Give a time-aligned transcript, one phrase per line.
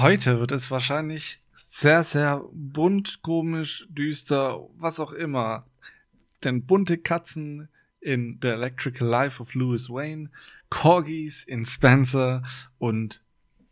[0.00, 5.66] Heute wird es wahrscheinlich sehr, sehr bunt, komisch, düster, was auch immer.
[6.42, 7.68] Denn bunte Katzen
[8.00, 10.30] in The Electrical Life of Louis Wayne,
[10.70, 12.42] Corgis in Spencer
[12.78, 13.22] und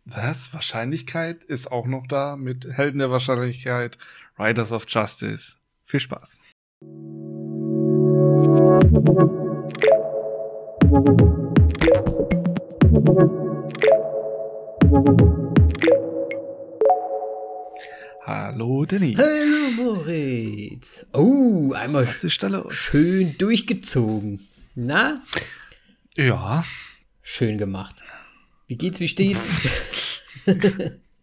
[0.05, 0.53] was?
[0.53, 3.97] Wahrscheinlichkeit ist auch noch da mit Helden der Wahrscheinlichkeit,
[4.39, 5.57] Riders of Justice.
[5.83, 6.43] Viel Spaß.
[18.29, 19.15] Hallo Danny.
[19.17, 21.07] Hallo Moritz.
[21.15, 22.75] Oh, einmal Was ist da los?
[22.75, 24.47] schön durchgezogen.
[24.75, 25.23] Na,
[26.15, 26.63] Ja,
[27.23, 27.97] schön gemacht.
[28.67, 29.41] Wie geht's, wie steht's?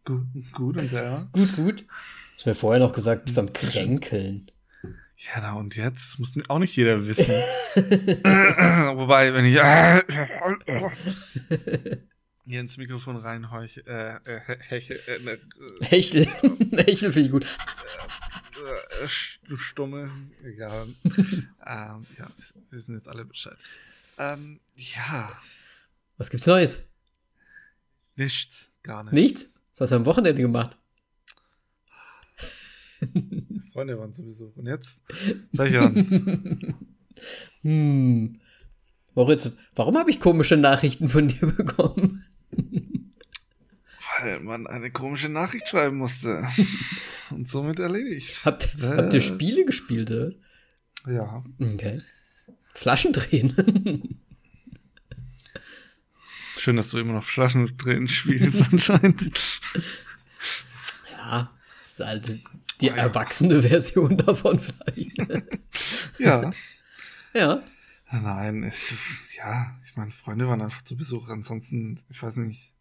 [0.03, 1.29] gut, gut und selber.
[1.31, 1.85] gut, gut.
[2.37, 4.47] Hast mir vorher noch gesagt, bist am Kränkeln.
[5.15, 7.27] Ja, na und jetzt muss auch nicht jeder wissen.
[7.75, 9.57] Wobei, wenn ich
[12.47, 15.37] hier ins Mikrofon reinheuche, äh, äh, heche, äh, ne,
[15.81, 16.25] Hechel.
[16.71, 17.45] Hechel finde ich gut.
[19.01, 20.09] äh, st- stumme,
[20.43, 20.87] egal.
[21.03, 22.27] ähm, ja, wir
[22.71, 23.57] wissen jetzt alle Bescheid.
[24.17, 25.31] Ähm, ja,
[26.17, 26.79] Was gibt's Neues?
[28.15, 29.13] nichts, gar nichts.
[29.13, 29.61] Nichts?
[29.73, 30.77] Was hast du am Wochenende gemacht?
[33.73, 34.55] Freunde waren zu Besuch.
[34.55, 35.01] Und jetzt
[35.51, 36.09] Lächelnd.
[37.61, 38.39] Hm.
[39.13, 42.24] Moritz, warum habe ich komische Nachrichten von dir bekommen?
[44.21, 46.47] Weil man eine komische Nachricht schreiben musste.
[47.31, 48.45] Und somit erledigt.
[48.45, 49.25] Habt, habt ihr Was?
[49.25, 50.11] Spiele gespielt?
[50.11, 50.31] Oder?
[51.07, 51.43] Ja.
[51.59, 52.01] Okay.
[52.73, 54.19] Flaschen drehen.
[56.57, 59.31] Schön, dass du immer noch Flaschen drin spielst anscheinend.
[61.11, 62.39] ja, das ist halt
[62.81, 63.03] die Ah, ja.
[63.03, 65.17] erwachsene Version davon vielleicht.
[66.19, 66.51] Ja.
[67.33, 67.63] ja.
[68.11, 68.93] Nein, ich,
[69.37, 71.27] ja, ich meine, Freunde waren einfach zu Besuch.
[71.29, 72.73] Ansonsten, ich weiß nicht,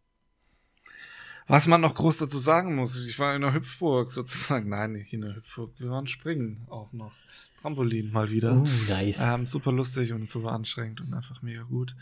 [1.46, 2.96] was man noch groß dazu sagen muss.
[3.04, 4.68] Ich war in der Hüpfburg sozusagen.
[4.70, 5.72] Nein, nicht in der Hüpfburg.
[5.78, 7.12] Wir waren springen auch noch.
[7.60, 8.52] Trampolin mal wieder.
[8.54, 9.20] Oh, nice.
[9.20, 11.96] Ähm, super lustig und super anstrengend und einfach mega gut.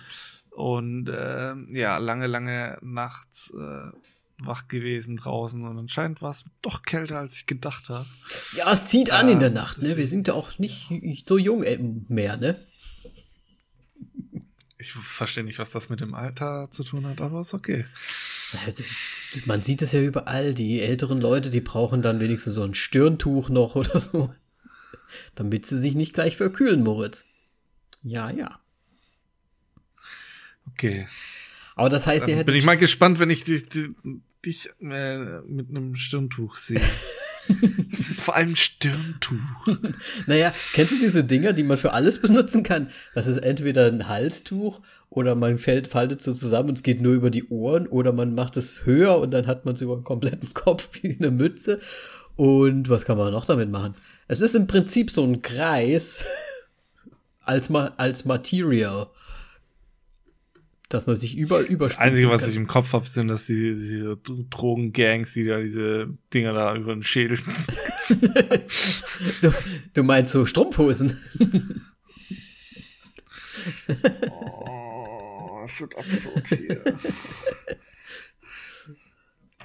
[0.51, 3.91] Und ähm, ja, lange, lange nachts äh,
[4.45, 8.07] wach gewesen draußen und anscheinend war es doch kälter, als ich gedacht habe.
[8.57, 9.97] Ja, es zieht an in der Ähm, Nacht, ne?
[9.97, 12.59] Wir sind ja auch nicht so jung äh, mehr, ne?
[14.83, 17.87] Ich verstehe nicht, was das mit dem Alter zu tun hat, aber ist okay.
[18.67, 18.83] Also,
[19.45, 20.55] Man sieht es ja überall.
[20.55, 24.35] Die älteren Leute, die brauchen dann wenigstens so ein Stirntuch noch oder so.
[25.37, 27.25] Damit sie sich nicht gleich verkühlen, Moritz.
[28.03, 28.59] Ja, ja.
[30.73, 31.07] Okay.
[31.77, 32.55] Aber das heißt, ihr Dann bin hättet.
[32.57, 33.91] ich mal gespannt, wenn ich dich, dich,
[34.45, 36.81] dich äh, mit einem Stirntuch sehe.
[37.91, 39.37] Das ist vor allem Stirntuch.
[40.27, 42.91] Naja, kennst du diese Dinger, die man für alles benutzen kann?
[43.15, 44.81] Das ist entweder ein Halstuch
[45.11, 48.35] oder man fällt, faltet so zusammen und es geht nur über die Ohren oder man
[48.35, 51.81] macht es höher und dann hat man es über den kompletten Kopf wie eine Mütze.
[52.37, 53.95] Und was kann man noch damit machen?
[54.27, 56.21] Es ist im Prinzip so ein Kreis
[57.45, 59.09] als, Ma als Material,
[60.93, 63.75] dass man sich über über Das Einzige, was ich im Kopf habe, sind, dass die,
[63.75, 64.19] diese
[64.51, 67.39] Drogengangs, die da diese Dinger da über den Schädel.
[69.41, 69.53] du,
[69.95, 71.19] du meinst so Strumpfhosen?
[74.31, 76.83] Oh, es wird absurd hier.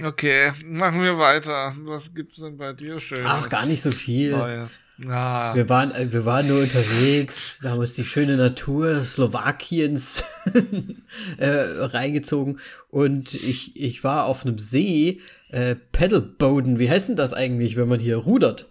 [0.04, 1.74] Okay, machen wir weiter.
[1.86, 3.26] Was gibt's denn bei dir schön?
[3.26, 4.32] Ach, gar nicht so viel.
[4.32, 4.80] Neues.
[5.08, 10.24] Ah, Wir waren, äh, wir waren nur unterwegs, wir haben uns die schöne Natur Slowakiens
[11.38, 12.60] äh, reingezogen
[12.90, 15.20] und ich, ich war auf einem See,
[15.50, 18.68] äh, Paddleboden, wie heißt denn das eigentlich, wenn man hier rudert?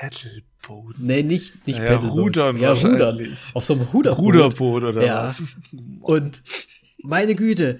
[0.00, 0.96] Paddleboot.
[0.98, 2.18] Nee, nicht, nicht Ja, Paddleboard.
[2.20, 3.36] rudern ja, rudern.
[3.54, 4.18] Auf so einem Ruderboot.
[4.24, 5.26] Ruderboot oder Ja.
[5.28, 5.42] was?
[6.00, 6.42] Und
[7.04, 7.78] meine Güte,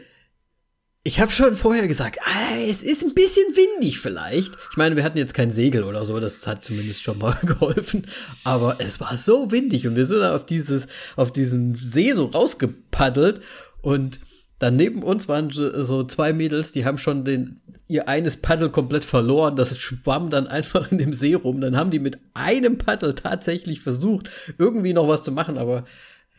[1.02, 4.52] ich habe schon vorher gesagt, ah, es ist ein bisschen windig vielleicht.
[4.70, 8.06] Ich meine, wir hatten jetzt kein Segel oder so, das hat zumindest schon mal geholfen.
[8.44, 13.40] Aber es war so windig und wir sind auf dieses, auf diesen See so rausgepaddelt
[13.80, 14.20] und
[14.58, 18.68] dann neben uns waren so so zwei Mädels, die haben schon den, ihr eines Paddel
[18.68, 19.56] komplett verloren.
[19.56, 21.62] Das schwamm dann einfach in dem See rum.
[21.62, 25.86] Dann haben die mit einem Paddel tatsächlich versucht, irgendwie noch was zu machen, aber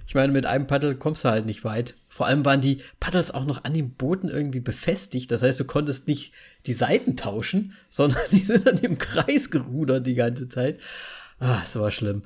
[0.05, 1.95] ich meine, mit einem Paddel kommst du halt nicht weit.
[2.13, 5.31] Vor allem waren die Paddels auch noch an den Booten irgendwie befestigt.
[5.31, 6.33] Das heißt, du konntest nicht
[6.65, 10.79] die Seiten tauschen, sondern die sind dann im Kreis gerudert die ganze Zeit.
[11.39, 12.23] Ah, es war schlimm.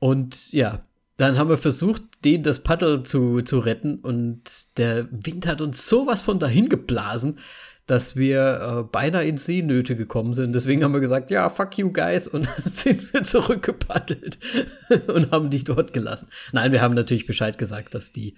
[0.00, 0.84] Und ja,
[1.18, 4.42] dann haben wir versucht, denen das Paddel zu, zu retten und
[4.76, 7.38] der Wind hat uns sowas von dahin geblasen,
[7.86, 10.52] dass wir äh, beinahe in Seenöte gekommen sind.
[10.54, 14.38] Deswegen haben wir gesagt, ja, fuck you guys und dann sind wir zurückgepaddelt
[15.06, 16.28] und haben die dort gelassen.
[16.52, 18.34] Nein, wir haben natürlich Bescheid gesagt, dass die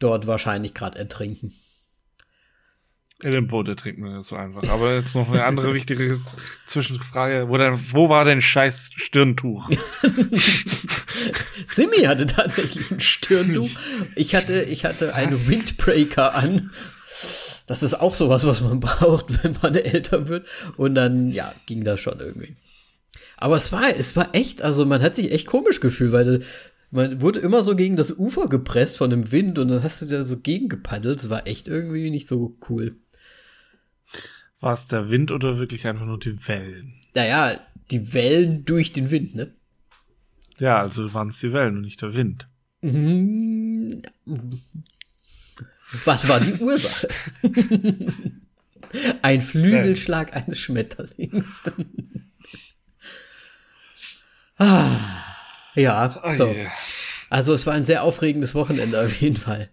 [0.00, 1.54] dort wahrscheinlich gerade ertrinken.
[3.22, 4.66] Ellenbo, der trinkt mir das so einfach.
[4.68, 6.18] Aber jetzt noch eine andere wichtige
[6.66, 7.48] Zwischenfrage.
[7.48, 9.70] Wo, denn, wo war denn scheiß Stirntuch?
[11.66, 13.70] Simi hatte tatsächlich ein Stirntuch.
[14.16, 15.48] Ich hatte, ich hatte einen?
[15.48, 16.70] Windbreaker an.
[17.66, 20.46] Das ist auch sowas, was man braucht, wenn man älter wird.
[20.76, 22.56] Und dann, ja, ging das schon irgendwie.
[23.36, 26.42] Aber es war, es war echt, also man hat sich echt komisch gefühlt, weil
[26.90, 30.06] man wurde immer so gegen das Ufer gepresst von dem Wind und dann hast du
[30.06, 31.20] da so gegengepaddelt.
[31.20, 32.96] Es war echt irgendwie nicht so cool.
[34.60, 36.94] War es der Wind oder wirklich einfach nur die Wellen?
[37.14, 37.58] Naja,
[37.90, 39.54] die Wellen durch den Wind, ne?
[40.58, 42.48] Ja, also waren es die Wellen und nicht der Wind.
[42.82, 44.02] Mhm.
[46.04, 47.08] Was war die Ursache?
[49.22, 51.64] Ein Flügelschlag eines Schmetterlings.
[54.58, 55.29] ah,
[55.74, 56.46] ja, Oh so.
[56.52, 56.66] je.
[57.28, 59.70] Also es war ein sehr aufregendes Wochenende auf jeden Fall.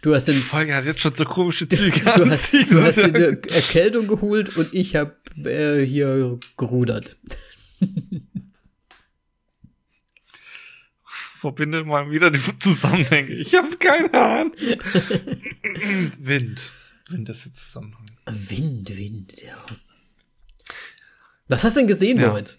[0.00, 2.00] Du hast Die den, Folge hat jetzt schon so komische Züge.
[2.00, 7.16] du hast, du hast dir eine Erkältung geholt und ich habe äh, hier gerudert.
[11.04, 13.30] Verbindet mal wieder die Zusammenhänge.
[13.34, 14.52] Ich habe keine Ahnung.
[16.18, 16.62] Wind.
[17.08, 18.06] Wind ist jetzt Zusammenhang.
[18.26, 19.64] Wind, Wind, ja.
[21.46, 22.28] Was hast du denn gesehen, Ja.
[22.28, 22.58] Moritz?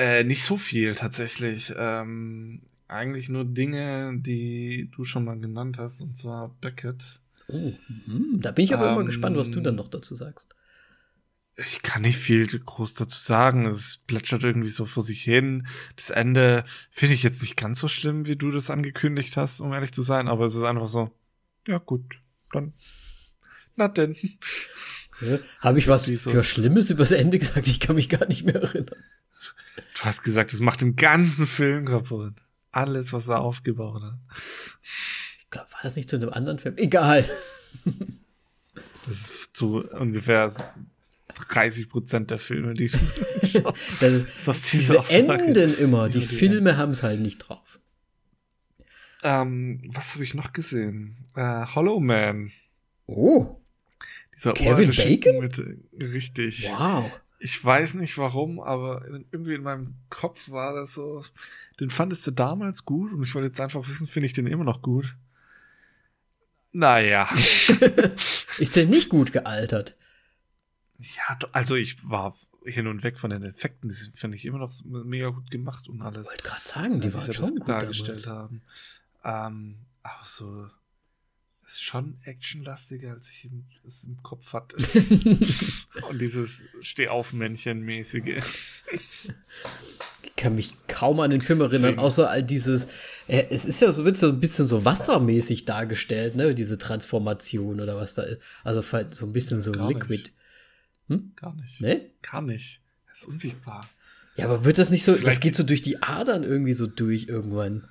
[0.00, 1.74] Äh, nicht so viel tatsächlich.
[1.76, 7.20] Ähm, eigentlich nur Dinge, die du schon mal genannt hast, und zwar Beckett.
[7.48, 7.74] Oh,
[8.06, 10.54] hm, da bin ich aber immer Ähm, gespannt, was du dann noch dazu sagst.
[11.56, 13.66] Ich kann nicht viel groß dazu sagen.
[13.66, 15.66] Es plätschert irgendwie so vor sich hin.
[15.96, 19.74] Das Ende finde ich jetzt nicht ganz so schlimm, wie du das angekündigt hast, um
[19.74, 21.10] ehrlich zu sein, aber es ist einfach so,
[21.68, 22.20] ja gut,
[22.54, 22.72] dann.
[23.76, 24.16] Na denn.
[25.20, 27.66] Ja, Habe ich was für Schlimmes übers Ende gesagt?
[27.66, 28.96] Ich kann mich gar nicht mehr erinnern.
[29.94, 32.34] Du hast gesagt, es macht den ganzen Film kaputt.
[32.72, 34.18] Alles, was er aufgebaut hat.
[35.38, 36.76] Ich glaube, war das nicht zu einem anderen Film?
[36.76, 37.28] Egal.
[37.84, 40.52] Das ist zu ungefähr
[41.48, 42.98] 30 Prozent der Filme, die du
[44.00, 45.14] Das ist, ist diese Aussage?
[45.14, 46.08] enden immer.
[46.08, 47.80] Die die Filme haben es halt nicht drauf.
[49.22, 51.16] Ähm, was habe ich noch gesehen?
[51.34, 52.52] Äh, Hollow Man.
[53.06, 53.60] Oh,
[54.36, 55.40] Dieser Kevin Bacon?
[55.40, 56.68] Mit, äh, richtig.
[56.70, 57.10] wow.
[57.42, 59.02] Ich weiß nicht warum, aber
[59.32, 61.24] irgendwie in meinem Kopf war das so.
[61.80, 64.64] Den fandest du damals gut und ich wollte jetzt einfach wissen, finde ich den immer
[64.64, 65.16] noch gut?
[66.72, 67.28] Naja.
[68.58, 69.96] Ist der nicht gut gealtert?
[70.98, 73.88] Ja, also ich war hin und weg von den Effekten.
[73.88, 76.26] Die finde ich, immer noch mega gut gemacht und alles.
[76.26, 78.62] Ich wollte gerade sagen, die wie waren sie schon gut dargestellt damals.
[79.24, 79.56] haben.
[79.56, 80.68] Ähm, auch so.
[81.70, 84.76] Ist schon actionlastiger, als ich im, es im Kopf hatte.
[86.08, 88.42] und dieses Steh-auf-Männchen-mäßige.
[90.24, 92.00] Ich kann mich kaum an den Film erinnern, Deswegen.
[92.00, 92.88] außer all dieses.
[93.28, 96.56] Äh, es ist ja so, wird so ein bisschen so wassermäßig dargestellt, ne?
[96.56, 98.40] Diese Transformation oder was da ist.
[98.64, 100.00] Also so ein bisschen so Gar nicht.
[100.08, 100.30] Liquid.
[101.36, 101.80] Gar nicht.
[101.80, 102.10] Ne?
[102.22, 102.80] Gar nicht.
[103.06, 103.88] Er ist unsichtbar.
[104.36, 106.88] Ja, aber wird das nicht so, das Vielleicht- geht so durch die Adern irgendwie so
[106.88, 107.88] durch irgendwann.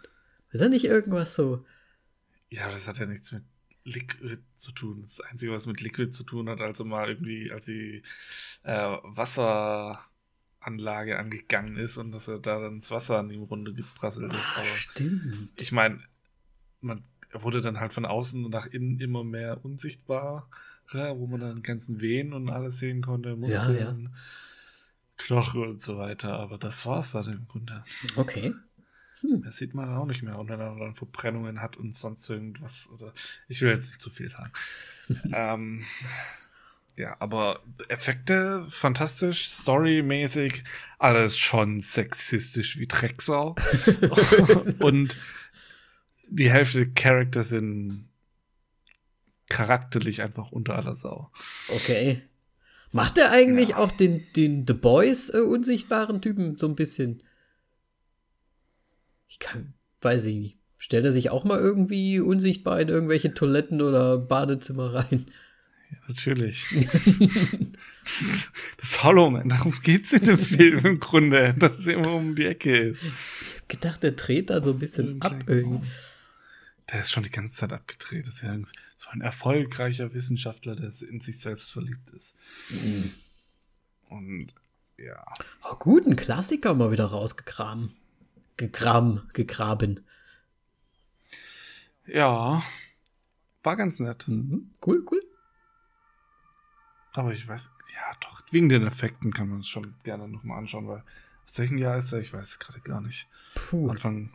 [0.51, 1.65] Wird da nicht irgendwas so?
[2.49, 3.43] Ja, aber das hat ja nichts mit
[3.83, 5.01] Liquid zu tun.
[5.03, 8.03] Das Einzige, was mit Liquid zu tun hat, also mal irgendwie, als die
[8.63, 14.33] äh, Wasseranlage angegangen ist und dass er da dann ins Wasser an ihm runde geprasselt
[14.33, 14.51] ist.
[14.55, 15.49] Aber stimmt.
[15.55, 16.01] ich meine,
[16.81, 20.47] man er wurde dann halt von außen und nach innen immer mehr unsichtbarer,
[20.91, 24.11] wo man dann ganzen Venen und alles sehen konnte, Muskeln, ja.
[25.17, 26.39] Knochen und so weiter.
[26.39, 27.83] Aber das war's dann im Grunde.
[28.15, 28.53] Okay.
[29.21, 30.37] Das sieht man auch nicht mehr.
[30.39, 32.89] Und wenn er dann Verbrennungen hat und sonst irgendwas.
[32.93, 33.13] Oder
[33.47, 34.51] ich will jetzt nicht zu viel sagen.
[35.33, 35.85] ähm,
[36.95, 40.63] ja, aber Effekte fantastisch, storymäßig,
[40.97, 43.55] alles schon sexistisch wie Drecksau.
[44.79, 45.17] und
[46.29, 48.09] die Hälfte der Charakter sind
[49.47, 51.31] charakterlich einfach unter aller Sau.
[51.69, 52.21] Okay.
[52.91, 53.77] Macht er eigentlich Ja.
[53.77, 57.23] auch den, den The Boys äh, unsichtbaren Typen so ein bisschen?
[59.29, 60.57] Ich kann, weiß ich nicht.
[60.77, 65.27] Stellt er sich auch mal irgendwie unsichtbar in irgendwelche Toiletten oder Badezimmer rein?
[65.91, 66.67] Ja, natürlich.
[68.77, 72.45] das Hollow Man, darum geht's in dem Film im Grunde, dass es immer um die
[72.45, 73.03] Ecke ist.
[73.03, 73.11] Ich
[73.59, 75.87] hab gedacht, der dreht da so ein bisschen Im ab kleinen irgendwie.
[76.91, 78.25] Der ist schon die ganze Zeit abgedreht.
[78.25, 78.57] Das ist ja
[78.97, 82.35] so ein erfolgreicher Wissenschaftler, der in sich selbst verliebt ist.
[82.69, 83.11] Mhm.
[84.09, 84.53] Und
[84.97, 85.23] ja,
[85.63, 87.91] Oh, gut, ein Klassiker mal wieder rausgekramt.
[88.59, 90.05] Gekram, gegraben.
[92.05, 92.61] ja,
[93.63, 94.27] war ganz nett.
[94.27, 94.71] Mhm.
[94.85, 95.21] Cool, cool.
[97.13, 100.89] Aber ich weiß, ja doch, wegen den Effekten kann man es schon gerne nochmal anschauen,
[100.89, 101.03] weil
[101.45, 102.19] aus welchem Jahr ist er?
[102.19, 103.27] Ich weiß es gerade gar nicht.
[103.55, 104.33] Puh, Anfang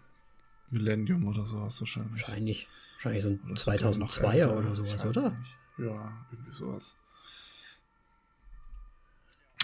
[0.71, 2.23] Millennium oder sowas wahrscheinlich.
[2.23, 2.69] wahrscheinlich.
[2.95, 5.31] Wahrscheinlich so ein Oder ist 2002er noch oder sowas, oder?
[5.33, 5.59] nicht.
[5.77, 6.97] Ja, irgendwie sowas.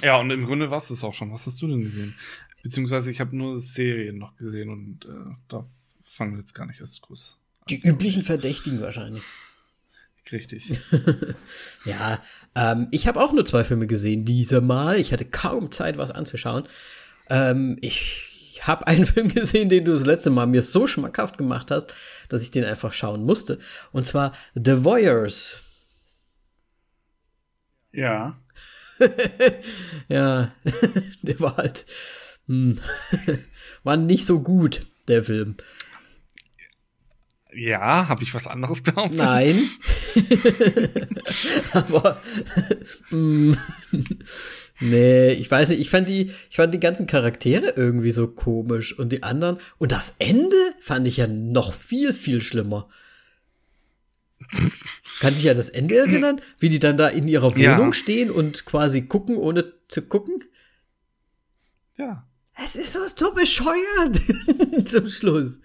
[0.02, 1.32] Ja, und im Grunde war es das auch schon.
[1.32, 2.14] Was hast du denn gesehen?
[2.62, 5.64] Beziehungsweise ich habe nur Serien noch gesehen und äh, da
[6.02, 7.36] fangen wir jetzt gar nicht erst groß.
[7.68, 9.22] Die üblichen Verdächtigen wahrscheinlich.
[10.30, 10.78] Richtig.
[11.84, 12.22] Ja,
[12.54, 14.98] ähm, ich habe auch nur zwei Filme gesehen diesmal.
[14.98, 16.64] Ich hatte kaum Zeit, was anzuschauen.
[17.30, 21.70] Ähm, ich habe einen Film gesehen, den du das letzte Mal mir so schmackhaft gemacht
[21.70, 21.94] hast,
[22.28, 23.58] dass ich den einfach schauen musste.
[23.92, 25.58] Und zwar The Voyeurs.
[27.92, 28.36] ja.
[30.08, 30.52] Ja,
[31.22, 31.86] der war halt.
[32.50, 32.78] Hm,
[33.84, 35.54] war nicht so gut, der Film.
[37.54, 39.18] Ja, habe ich was anderes behauptet?
[39.20, 39.68] Nein.
[41.72, 42.20] Aber
[43.10, 43.52] mm,
[44.80, 48.98] nee, ich weiß nicht, ich fand die ich fand die ganzen Charaktere irgendwie so komisch
[48.98, 52.88] und die anderen und das Ende fand ich ja noch viel viel schlimmer.
[55.20, 57.76] Kann sich ja das Ende erinnern, wie die dann da in ihrer Ja.
[57.76, 60.42] Wohnung stehen und quasi gucken, ohne zu gucken?
[61.96, 62.26] Ja.
[62.56, 64.20] Es ist so, so bescheuert
[64.88, 65.58] zum Schluss.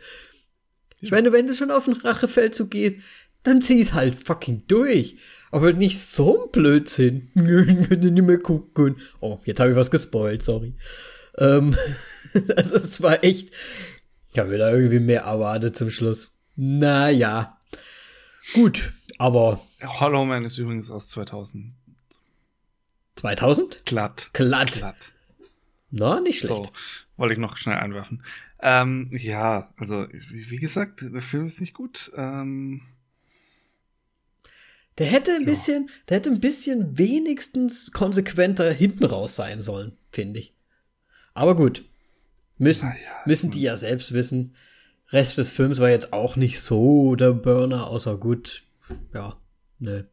[1.01, 2.97] Ich meine, wenn du schon auf den Rachefeldzug gehst,
[3.43, 5.17] dann zieh's halt fucking durch.
[5.51, 7.31] Aber nicht so ein Blödsinn.
[7.35, 8.97] Ich könnte nicht mehr gucken.
[9.19, 10.75] Oh, jetzt habe ich was gespoilt, sorry.
[11.37, 11.75] Ähm,
[12.55, 13.51] also es war echt.
[14.31, 16.31] Ich habe mir da irgendwie mehr erwartet zum Schluss.
[16.55, 17.57] Naja.
[18.53, 21.73] Gut, aber Hollow Man ist übrigens aus 2000.
[23.15, 23.85] 2000?
[23.85, 24.29] Glatt.
[24.33, 24.71] Glatt.
[24.73, 25.13] Glatt.
[25.97, 26.65] Na, nicht schlecht.
[26.65, 26.71] So,
[27.15, 28.21] wollte ich noch schnell einwerfen.
[28.59, 32.11] Ähm, ja, also, wie, gesagt, der Film ist nicht gut.
[32.17, 32.81] Ähm,
[34.97, 40.41] Der hätte ein bisschen, der hätte ein bisschen wenigstens konsequenter hinten raus sein sollen, finde
[40.41, 40.53] ich.
[41.33, 41.85] Aber gut.
[42.57, 44.53] Müssen, Naja, müssen die ja selbst wissen.
[45.11, 48.63] Rest des Films war jetzt auch nicht so der Burner, außer gut.
[49.13, 49.37] Ja,
[49.79, 50.09] ne.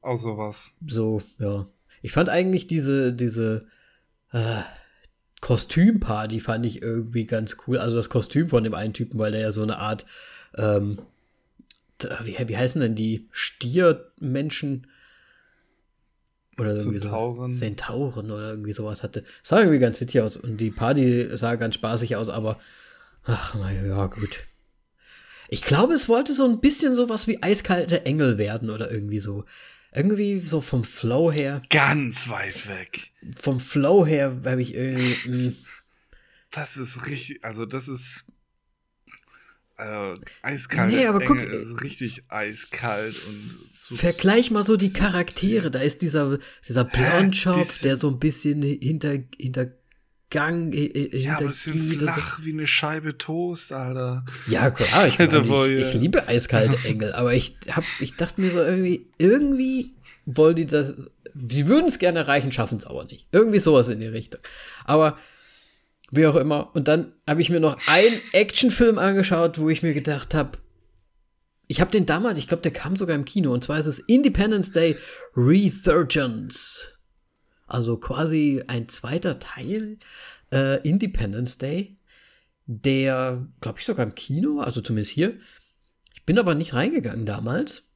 [0.00, 0.74] auch sowas.
[0.86, 1.66] So, ja.
[2.00, 3.66] Ich fand eigentlich diese, diese
[4.32, 4.62] äh,
[5.40, 7.78] Kostümparty fand ich irgendwie ganz cool.
[7.78, 10.06] Also das Kostüm von dem einen Typen, weil der ja so eine Art,
[10.56, 11.00] ähm,
[12.22, 14.86] wie, wie heißen denn die Stiermenschen?
[16.58, 17.50] Oder irgendwie Zentauren.
[17.50, 17.58] so.
[17.58, 19.24] Zentauren oder irgendwie sowas hatte.
[19.42, 22.58] Sah irgendwie ganz witzig aus und die Party sah ganz spaßig aus, aber
[23.24, 24.44] ach, na ja, gut.
[25.48, 29.44] Ich glaube, es wollte so ein bisschen sowas wie eiskalte Engel werden oder irgendwie so.
[29.94, 31.60] Irgendwie so vom Flow her.
[31.70, 33.12] Ganz weit weg.
[33.40, 35.28] Vom Flow her habe ich irgendwie.
[35.48, 35.56] mm,
[36.50, 38.24] Das ist richtig, also das ist
[39.78, 40.92] äh, eiskalt.
[40.92, 45.70] Nee, aber guck- Engel ist richtig eiskalt und so Vergleich mal so die Charaktere.
[45.70, 49.74] Da ist dieser, dieser Blondschopf, der so ein bisschen hinter, hintergang,
[50.72, 52.06] äh, äh, Ja, aber es sind und so.
[52.06, 54.24] flach wie eine Scheibe Toast, Alter.
[54.46, 58.52] Ja, klar, ich, meine, ich, ich liebe eiskalte Engel, aber ich hab, ich dachte mir
[58.52, 59.94] so irgendwie, irgendwie
[60.26, 60.94] wollen die das,
[61.34, 63.26] sie würden es gerne erreichen, schaffen es aber nicht.
[63.32, 64.40] Irgendwie sowas in die Richtung.
[64.84, 65.18] Aber
[66.10, 66.70] wie auch immer.
[66.74, 70.58] Und dann habe ich mir noch einen Actionfilm angeschaut, wo ich mir gedacht habe,
[71.66, 73.98] ich habe den damals, ich glaube, der kam sogar im Kino, und zwar ist es
[73.98, 74.96] Independence Day
[75.34, 76.86] Resurgence.
[77.72, 79.98] Also quasi ein zweiter Teil
[80.52, 81.96] äh, Independence Day
[82.66, 85.38] der, glaube ich, sogar im Kino, also zumindest hier.
[86.14, 87.88] Ich bin aber nicht reingegangen damals.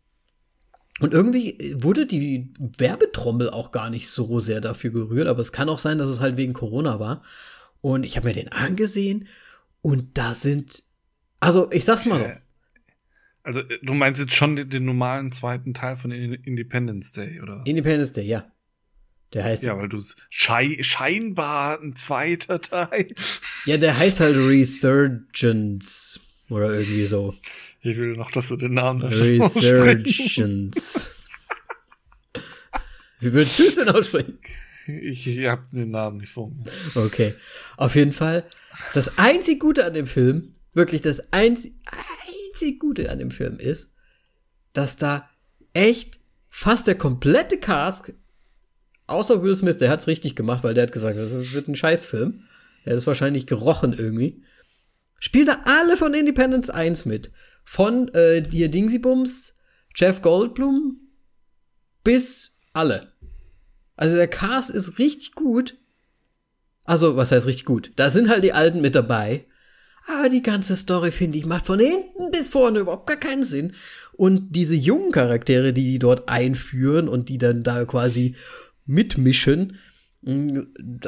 [1.00, 5.68] Und irgendwie wurde die Werbetrommel auch gar nicht so sehr dafür gerührt, aber es kann
[5.68, 7.22] auch sein, dass es halt wegen Corona war.
[7.80, 9.28] Und ich habe mir den angesehen
[9.82, 10.82] und da sind,
[11.38, 12.40] also ich sag's mal so, Äh,
[13.42, 17.40] Also, äh, du meinst jetzt schon den, den normalen zweiten Teil von In- Independence Day,
[17.40, 17.68] oder was?
[17.68, 18.50] Independence Day, ja.
[19.32, 23.14] Der heißt, ja, ja, weil du schei scheinbar ein zweiter Teil.
[23.66, 27.34] der heißt halt Resurgence oder irgendwie so.
[27.82, 29.02] Ich will noch, dass du den Namen.
[29.02, 30.36] Resurgence.
[33.20, 34.38] Wie würdest du es denn aussprechen?
[34.86, 36.64] Ich, ich hab den Namen nicht vor mir.
[36.94, 37.34] Okay.
[37.76, 38.44] Auf jeden Fall,
[38.94, 41.74] das einzig Gute an dem Film, wirklich das einzig,
[42.52, 43.90] einzig Gute an dem Film ist,
[44.72, 45.28] dass da
[45.72, 48.12] echt fast der komplette Cast,
[49.06, 52.42] außer Will Smith, der hat's richtig gemacht, weil der hat gesagt, das wird ein Scheißfilm.
[52.84, 54.42] Der hat es wahrscheinlich gerochen irgendwie.
[55.18, 57.30] Spielen da alle von Independence 1 mit.
[57.64, 59.56] Von äh, dir Dingsybums,
[59.94, 61.00] Jeff Goldblum
[62.04, 63.12] bis alle.
[63.96, 65.76] Also der Cast ist richtig gut.
[66.84, 67.90] Also, was heißt richtig gut?
[67.96, 69.46] Da sind halt die Alten mit dabei.
[70.06, 73.72] Aber die ganze Story, finde ich, macht von hinten bis vorne überhaupt gar keinen Sinn.
[74.12, 78.36] Und diese jungen Charaktere, die die dort einführen und die dann da quasi
[78.86, 79.78] mitmischen,
[80.22, 80.62] mh,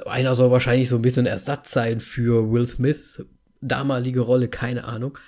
[0.07, 3.25] einer soll wahrscheinlich so ein bisschen Ersatz sein für Will Smith,
[3.61, 5.19] damalige Rolle, keine Ahnung.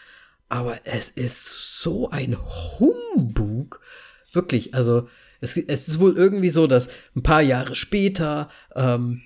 [0.49, 2.37] aber es ist so ein
[2.79, 3.81] Humbug.
[4.33, 5.09] Wirklich, also
[5.41, 9.23] es, es ist wohl irgendwie so, dass ein paar Jahre später ähm,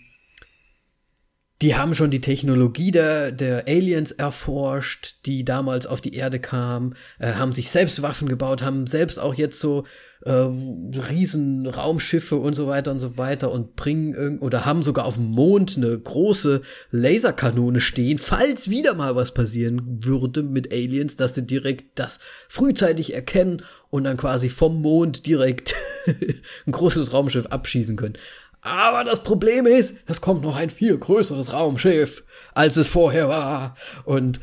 [1.65, 6.95] die haben schon die Technologie der, der Aliens erforscht, die damals auf die Erde kamen,
[7.19, 9.85] äh, haben sich selbst Waffen gebaut, haben selbst auch jetzt so
[10.27, 15.15] äh, riesen Raumschiffe und so weiter und so weiter und bringen oder haben sogar auf
[15.15, 21.35] dem Mond eine große Laserkanone stehen, falls wieder mal was passieren würde mit Aliens, dass
[21.35, 25.75] sie direkt das frühzeitig erkennen und dann quasi vom Mond direkt
[26.07, 28.19] ein großes Raumschiff abschießen können.
[28.65, 33.77] Aber das Problem ist, es kommt noch ein viel größeres Raumschiff, als es vorher war.
[34.07, 34.41] Und,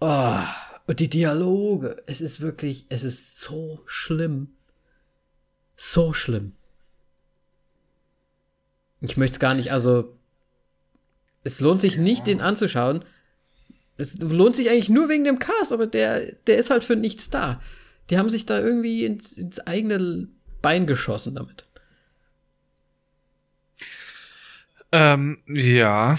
[0.00, 0.38] oh,
[0.86, 4.50] und die Dialoge, es ist wirklich, es ist so schlimm.
[5.76, 6.52] So schlimm.
[9.00, 10.14] Ich möchte es gar nicht, also,
[11.42, 13.02] es lohnt sich nicht, den anzuschauen.
[13.96, 17.30] Es lohnt sich eigentlich nur wegen dem Cast, aber der, der ist halt für nichts
[17.30, 17.62] da.
[18.10, 20.28] Die haben sich da irgendwie ins, ins eigene
[20.60, 21.64] Bein geschossen damit.
[24.92, 26.18] Ähm, ja.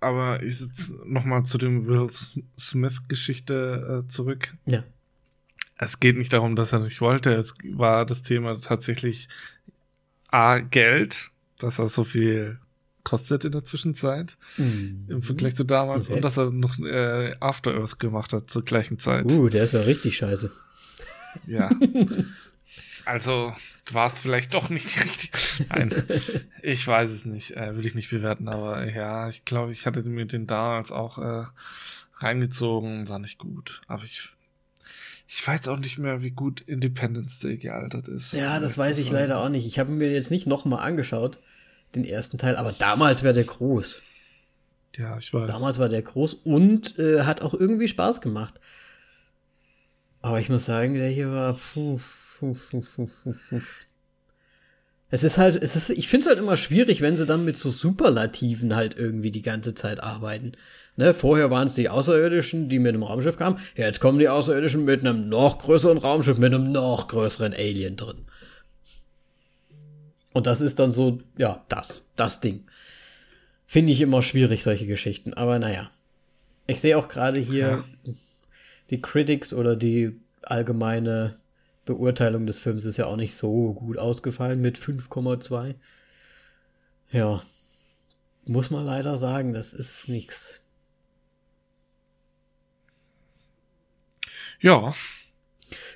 [0.00, 2.08] Aber ich sitze nochmal zu dem Will
[2.58, 4.54] Smith-Geschichte äh, zurück.
[4.64, 4.84] Ja.
[5.76, 7.32] Es geht nicht darum, dass er nicht wollte.
[7.32, 9.28] Es war das Thema tatsächlich
[10.30, 12.58] A, Geld, dass er so viel
[13.04, 15.06] kostet in der Zwischenzeit mhm.
[15.08, 16.16] im Vergleich zu damals okay.
[16.16, 19.32] und dass er noch äh, After Earth gemacht hat zur gleichen Zeit.
[19.32, 20.52] Uh, der ist ja richtig scheiße.
[21.46, 21.70] Ja.
[23.08, 23.54] also
[23.90, 25.38] war es vielleicht doch nicht die richtige.
[25.68, 26.04] Nein,
[26.62, 30.02] ich weiß es nicht, äh, will ich nicht bewerten, aber ja, ich glaube, ich hatte
[30.02, 31.44] mir den damals auch äh,
[32.18, 33.80] reingezogen, war nicht gut.
[33.88, 34.28] Aber ich,
[35.26, 38.32] ich weiß auch nicht mehr, wie gut Independence Day gealtert ist.
[38.32, 39.66] Ja, das weiß ich leider auch nicht.
[39.66, 41.38] Ich habe mir jetzt nicht nochmal angeschaut,
[41.94, 44.02] den ersten Teil, aber damals wäre der groß.
[44.96, 45.48] Ja, ich weiß.
[45.48, 48.60] Damals war der groß und äh, hat auch irgendwie Spaß gemacht.
[50.20, 51.54] Aber ich muss sagen, der hier war.
[51.54, 52.00] Puh,
[55.10, 57.56] es ist halt, es ist, ich finde es halt immer schwierig, wenn sie dann mit
[57.56, 60.52] so Superlativen halt irgendwie die ganze Zeit arbeiten.
[60.96, 63.58] Ne, vorher waren es die Außerirdischen, die mit einem Raumschiff kamen.
[63.76, 67.96] Ja, jetzt kommen die Außerirdischen mit einem noch größeren Raumschiff, mit einem noch größeren Alien
[67.96, 68.26] drin.
[70.34, 72.64] Und das ist dann so, ja, das, das Ding.
[73.66, 75.34] Finde ich immer schwierig, solche Geschichten.
[75.34, 75.90] Aber naja.
[76.66, 78.12] Ich sehe auch gerade hier ja.
[78.90, 81.36] die Critics oder die allgemeine
[81.88, 85.74] Beurteilung des Films ist ja auch nicht so gut ausgefallen mit 5,2.
[87.10, 87.42] Ja,
[88.44, 90.60] muss man leider sagen, das ist nichts.
[94.60, 94.94] Ja.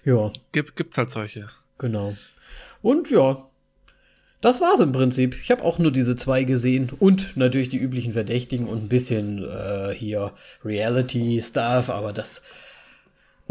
[0.04, 0.32] Ja.
[0.52, 1.48] Gibt, gibt's halt solche.
[1.76, 2.16] Genau.
[2.80, 3.46] Und ja,
[4.40, 5.36] das war's im Prinzip.
[5.42, 9.44] Ich habe auch nur diese zwei gesehen und natürlich die üblichen Verdächtigen und ein bisschen
[9.44, 10.32] äh, hier
[10.64, 12.40] Reality-Stuff, aber das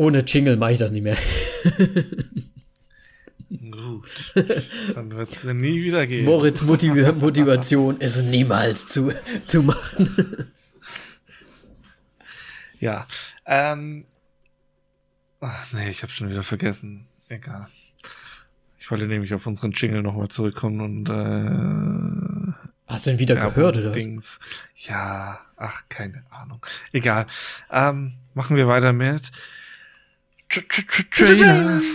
[0.02, 1.18] ohne Jingle mache ich das nicht mehr.
[3.50, 4.34] Gut.
[4.96, 6.26] Dann wird es nie wieder gehen.
[6.26, 9.14] Moritz Motiv Motivation, es niemals zu,
[9.46, 10.52] zu machen.
[12.80, 13.06] ja.
[13.46, 14.04] Ähm.
[15.40, 17.06] Ach nee, ich habe schon wieder vergessen.
[17.30, 17.68] Egal.
[18.80, 22.54] Ich wollte nämlich auf unseren Jingle nochmal zurückkommen und äh,
[22.92, 23.92] Hast du ihn wieder gehört, oder?
[23.92, 24.40] Dings.
[24.76, 26.66] Ja, ach, keine Ahnung.
[26.92, 27.28] Egal.
[27.72, 29.32] Ähm, machen wir weiter mit
[30.52, 31.86] Trailers.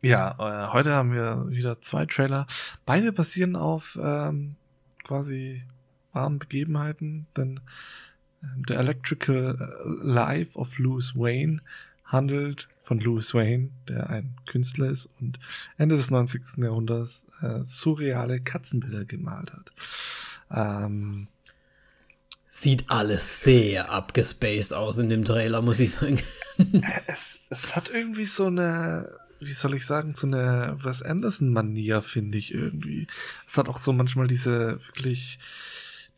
[0.00, 2.46] Ja, äh, heute haben wir wieder zwei Trailer.
[2.86, 4.56] Beide basieren auf ähm,
[5.04, 5.62] quasi
[6.12, 7.60] wahren Begebenheiten, denn
[8.42, 11.60] äh, The Electrical Life of Louis Wayne
[12.04, 15.38] handelt von Louis Wayne, der ein Künstler ist und
[15.76, 16.56] Ende des 90.
[16.56, 19.72] Jahrhunderts äh, surreale Katzenbilder gemalt hat.
[20.50, 21.28] Ähm,
[22.50, 26.20] Sieht alles sehr abgespaced aus in dem Trailer, muss ich sagen.
[27.06, 29.08] es, es hat irgendwie so eine,
[29.38, 33.06] wie soll ich sagen, so eine Wes Anderson-Manier, finde ich irgendwie.
[33.46, 35.38] Es hat auch so manchmal diese wirklich,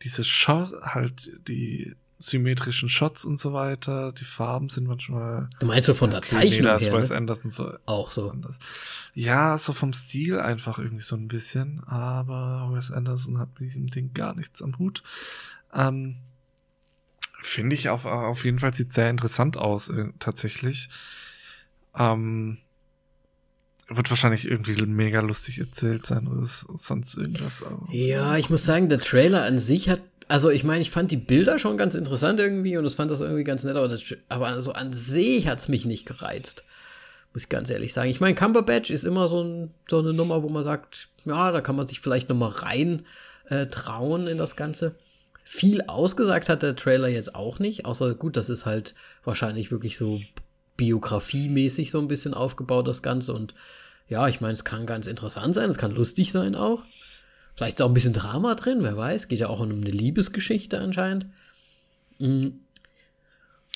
[0.01, 4.11] diese Shot, halt die symmetrischen Shots und so weiter.
[4.11, 5.49] Die Farben sind manchmal.
[5.59, 6.93] Du meinst so von der Zeichnung her?
[6.93, 7.17] Wes ne?
[7.17, 8.29] Anderson so auch so.
[8.29, 8.59] Anders.
[9.13, 11.83] Ja, so vom Stil einfach irgendwie so ein bisschen.
[11.85, 15.03] Aber Wes Anderson hat mit diesem Ding gar nichts am Hut.
[15.73, 16.17] Ähm,
[17.41, 20.89] Finde ich auf, auf jeden Fall sieht sehr interessant aus, äh, tatsächlich.
[21.97, 22.57] Ähm,
[23.89, 27.63] wird wahrscheinlich irgendwie mega lustig erzählt sein oder sonst irgendwas.
[27.91, 31.17] ja, ich muss sagen, der Trailer an sich hat, also ich meine, ich fand die
[31.17, 34.47] Bilder schon ganz interessant irgendwie und ich fand das irgendwie ganz nett, aber, das, aber
[34.47, 36.63] also an sich hat es mich nicht gereizt.
[37.33, 38.09] Muss ich ganz ehrlich sagen.
[38.09, 41.61] Ich meine, Cumberbatch ist immer so, ein, so, eine Nummer, wo man sagt, ja, da
[41.61, 43.05] kann man sich vielleicht noch mal rein
[43.49, 44.95] äh, trauen in das Ganze.
[45.43, 49.97] Viel ausgesagt hat der Trailer jetzt auch nicht, außer gut, das ist halt wahrscheinlich wirklich
[49.97, 50.21] so
[50.77, 53.33] biografiemäßig so ein bisschen aufgebaut, das Ganze.
[53.33, 53.53] Und
[54.07, 56.83] ja, ich meine, es kann ganz interessant sein, es kann lustig sein auch.
[57.55, 59.27] Vielleicht ist auch ein bisschen Drama drin, wer weiß.
[59.27, 61.27] Geht ja auch um eine Liebesgeschichte anscheinend.
[62.19, 62.59] Mhm.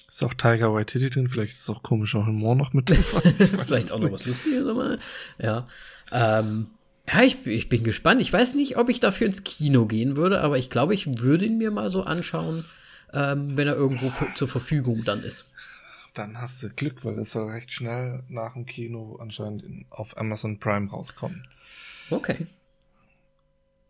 [0.07, 3.03] Ist auch Tiger Waititi drin, vielleicht ist es auch komischer Humor noch mit drin.
[3.65, 4.97] vielleicht auch noch was Lustiges immer.
[5.37, 5.67] Ja.
[6.11, 6.67] Ähm,
[7.09, 8.21] ja, ich, ich bin gespannt.
[8.21, 11.45] Ich weiß nicht, ob ich dafür ins Kino gehen würde, aber ich glaube, ich würde
[11.45, 12.65] ihn mir mal so anschauen,
[13.13, 15.45] ähm, wenn er irgendwo zur Verfügung dann ist.
[16.13, 20.17] Dann hast du Glück, weil es soll recht schnell nach dem Kino anscheinend in, auf
[20.17, 21.47] Amazon Prime rauskommen.
[22.09, 22.47] Okay.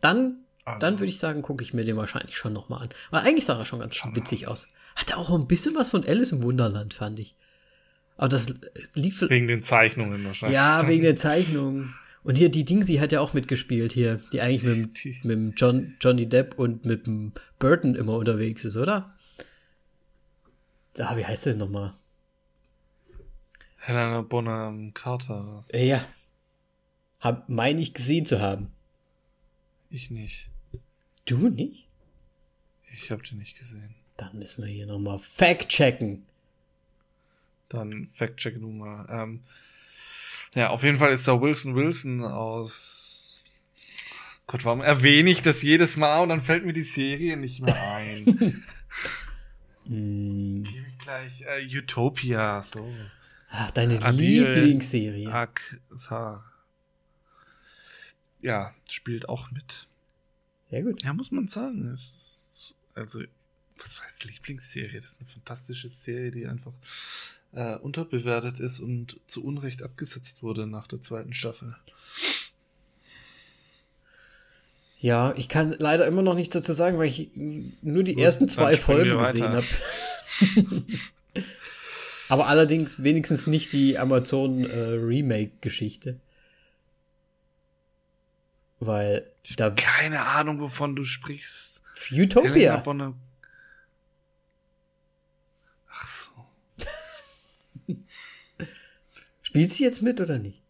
[0.01, 0.79] Dann, also.
[0.79, 2.89] dann würde ich sagen, gucke ich mir den wahrscheinlich schon nochmal an.
[3.09, 4.51] Weil eigentlich sah er schon ganz schon witzig mal.
[4.51, 4.67] aus.
[4.95, 7.35] Hatte auch ein bisschen was von Alice im Wunderland, fand ich.
[8.17, 8.47] Aber das
[8.93, 10.55] liegt Wegen den Zeichnungen wahrscheinlich.
[10.55, 11.93] Ja, wegen den Zeichnungen.
[12.27, 15.17] Und hier die Dingsy hat ja auch mitgespielt hier, die eigentlich mit, die.
[15.23, 19.15] mit dem John, Johnny Depp und mit dem Burton immer unterwegs ist, oder?
[20.99, 21.93] Ah, wie heißt der denn nochmal?
[23.77, 25.61] Helena Bonham Carter.
[25.61, 25.71] Das.
[25.71, 26.05] Ja.
[27.21, 28.73] Hab, meine ich gesehen zu haben.
[29.89, 30.49] Ich nicht.
[31.23, 31.87] Du nicht?
[32.91, 33.95] Ich habe den nicht gesehen.
[34.17, 36.25] Dann müssen wir hier nochmal fact-checken.
[37.69, 39.07] Dann fact-checken du mal.
[39.09, 39.43] Ähm,
[40.57, 43.43] ja, auf jeden Fall ist da Wilson Wilson aus.
[44.47, 47.79] Gott, warum erwähne ich das jedes Mal und dann fällt mir die Serie nicht mehr
[47.93, 48.25] ein?
[49.85, 52.91] Gebe ich gleich äh, Utopia, so.
[53.51, 55.31] Ach, deine Adil Lieblingsserie.
[55.31, 56.43] Aksar.
[58.41, 59.87] Ja, spielt auch mit.
[60.71, 61.03] Sehr gut.
[61.03, 61.93] Ja, muss man sagen.
[61.93, 63.21] Ist, also,
[63.77, 64.99] was weiß Lieblingsserie?
[64.99, 66.73] Das ist eine fantastische Serie, die einfach
[67.57, 71.75] äh, unterbewertet ist und zu Unrecht abgesetzt wurde nach der zweiten Staffel.
[74.99, 78.47] Ja, ich kann leider immer noch nichts dazu sagen, weil ich nur die Gut, ersten
[78.47, 79.65] zwei Folgen gesehen habe.
[82.29, 86.19] Aber allerdings wenigstens nicht die Amazon äh, Remake-Geschichte.
[88.79, 89.71] Weil da.
[89.71, 91.81] Keine Ahnung, wovon du sprichst.
[92.11, 92.83] Utopia.
[95.89, 96.31] Ach so.
[99.57, 100.61] Spielt sie jetzt mit oder nicht?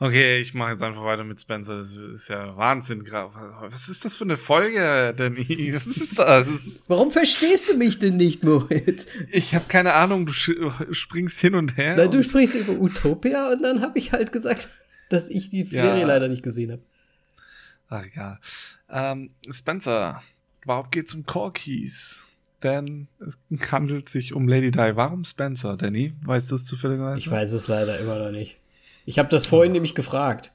[0.00, 1.78] Okay, ich mache jetzt einfach weiter mit Spencer.
[1.78, 3.06] Das ist ja Wahnsinn.
[3.06, 5.72] Was ist das für eine Folge, Danny?
[5.76, 6.48] Was ist das?
[6.88, 9.06] Warum verstehst du mich denn nicht, Moritz?
[9.30, 10.26] Ich habe keine Ahnung.
[10.26, 11.94] Du springst hin und her.
[11.96, 14.68] Nein, du sprichst über Utopia und dann habe ich halt gesagt,
[15.10, 16.06] dass ich die Serie ja.
[16.08, 16.82] leider nicht gesehen habe.
[17.88, 18.40] Ach ja.
[18.90, 20.24] Ähm, Spencer,
[20.64, 22.26] warum geht's um Corkies?
[22.62, 23.38] Denn es
[23.70, 24.96] handelt sich um Lady Di.
[24.96, 26.12] Warum Spencer, Danny?
[26.24, 27.18] Weißt du es zufälligerweise?
[27.18, 28.56] Ich weiß es leider immer noch nicht.
[29.06, 29.74] Ich habe das vorhin oh.
[29.74, 30.50] nämlich gefragt.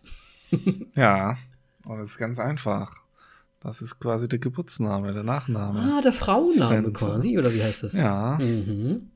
[0.95, 1.37] ja,
[1.85, 3.03] und es ist ganz einfach.
[3.61, 5.79] Das ist quasi der Geburtsname, der Nachname.
[5.79, 6.91] Ah, der Frauenname Spencer.
[6.91, 7.93] quasi, oder wie heißt das?
[7.93, 8.37] Ja.
[8.39, 9.09] Mhm.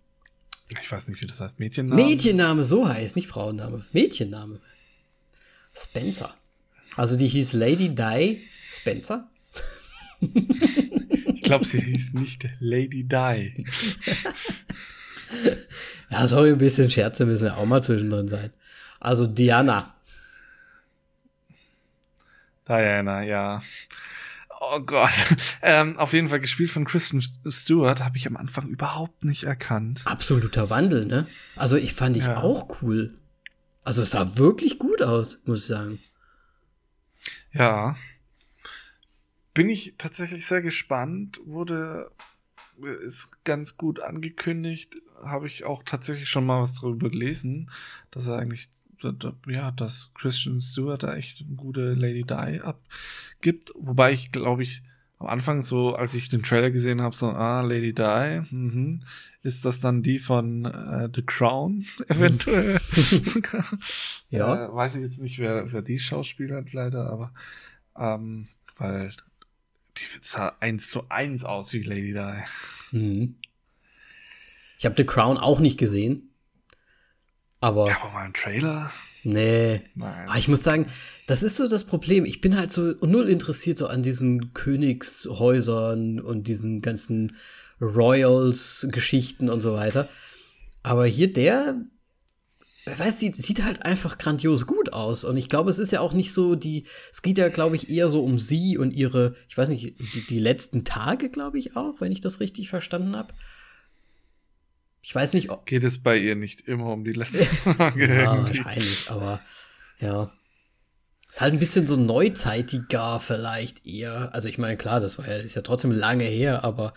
[0.81, 1.59] Ich weiß nicht, wie das heißt.
[1.59, 2.03] Mädchenname?
[2.03, 3.85] Mädchenname, so heißt, nicht Frauenname.
[3.93, 4.59] Mädchenname.
[5.73, 6.33] Spencer.
[6.95, 8.41] Also die hieß Lady Di
[8.73, 9.29] Spencer?
[11.43, 13.65] ich glaube, sie hieß nicht Lady Di.
[16.09, 18.53] ja, sorry, ein bisschen Scherze müssen ja auch mal zwischendrin sein.
[19.01, 19.93] Also Diana.
[22.65, 23.61] Diana, ja.
[24.61, 25.11] Oh Gott.
[25.61, 30.03] Ähm, auf jeden Fall gespielt von Kristen Stewart habe ich am Anfang überhaupt nicht erkannt.
[30.05, 31.27] Absoluter Wandel, ne?
[31.57, 32.37] Also ich fand ich ja.
[32.37, 33.15] auch cool.
[33.83, 35.99] Also es sah wirklich gut aus, muss ich sagen.
[37.51, 37.97] Ja.
[39.53, 41.39] Bin ich tatsächlich sehr gespannt.
[41.45, 42.11] Wurde
[43.01, 44.97] ist ganz gut angekündigt.
[45.23, 47.69] Habe ich auch tatsächlich schon mal was darüber gelesen,
[48.11, 48.69] dass er eigentlich
[49.47, 53.73] ja, dass Christian Stewart da echt eine gute Lady Di abgibt.
[53.75, 54.81] Wobei ich, glaube ich,
[55.19, 59.01] am Anfang so, als ich den Trailer gesehen habe, so, ah, Lady Di, mhm.
[59.41, 62.79] ist das dann die von äh, The Crown eventuell?
[64.29, 64.67] ja.
[64.67, 67.33] Äh, weiß ich jetzt nicht, wer, wer die Schauspieler hat, leider, aber
[67.97, 69.11] ähm, weil
[69.97, 72.97] die sah eins zu eins aus wie Lady Di.
[72.97, 73.35] Mhm.
[74.79, 76.33] Ich habe The Crown auch nicht gesehen.
[77.59, 77.87] Aber.
[77.87, 78.91] Ja, aber mal ein Trailer?
[79.23, 79.81] Nee.
[79.95, 80.27] Nein.
[80.27, 80.87] Aber ich muss sagen,
[81.27, 82.25] das ist so das Problem.
[82.25, 87.37] Ich bin halt so null interessiert so an diesen Königshäusern und diesen ganzen
[87.79, 90.09] Royals-Geschichten und so weiter.
[90.81, 91.81] Aber hier der,
[92.85, 95.23] weiß sieht, sieht halt einfach grandios gut aus.
[95.23, 97.89] Und ich glaube, es ist ja auch nicht so die, es geht ja, glaube ich,
[97.89, 101.77] eher so um sie und ihre, ich weiß nicht, die, die letzten Tage, glaube ich
[101.77, 103.33] auch, wenn ich das richtig verstanden habe.
[105.01, 105.65] Ich weiß nicht, ob.
[105.65, 108.07] Geht es bei ihr nicht immer um die letzten Tage?
[108.07, 109.41] ja, wahrscheinlich, aber
[109.99, 110.31] ja.
[111.29, 114.35] Ist halt ein bisschen so neuzeitiger vielleicht eher.
[114.35, 116.93] Also ich meine, klar, das war ja, ist ja trotzdem lange her, aber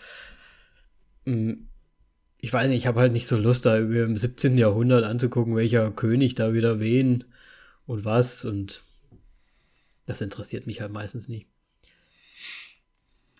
[1.25, 1.69] mh, mm,
[2.39, 4.57] ich weiß nicht, ich habe halt nicht so Lust, da im 17.
[4.57, 7.25] Jahrhundert anzugucken, welcher König da wieder wen
[7.85, 8.83] und was und
[10.05, 11.47] das interessiert mich halt meistens nicht.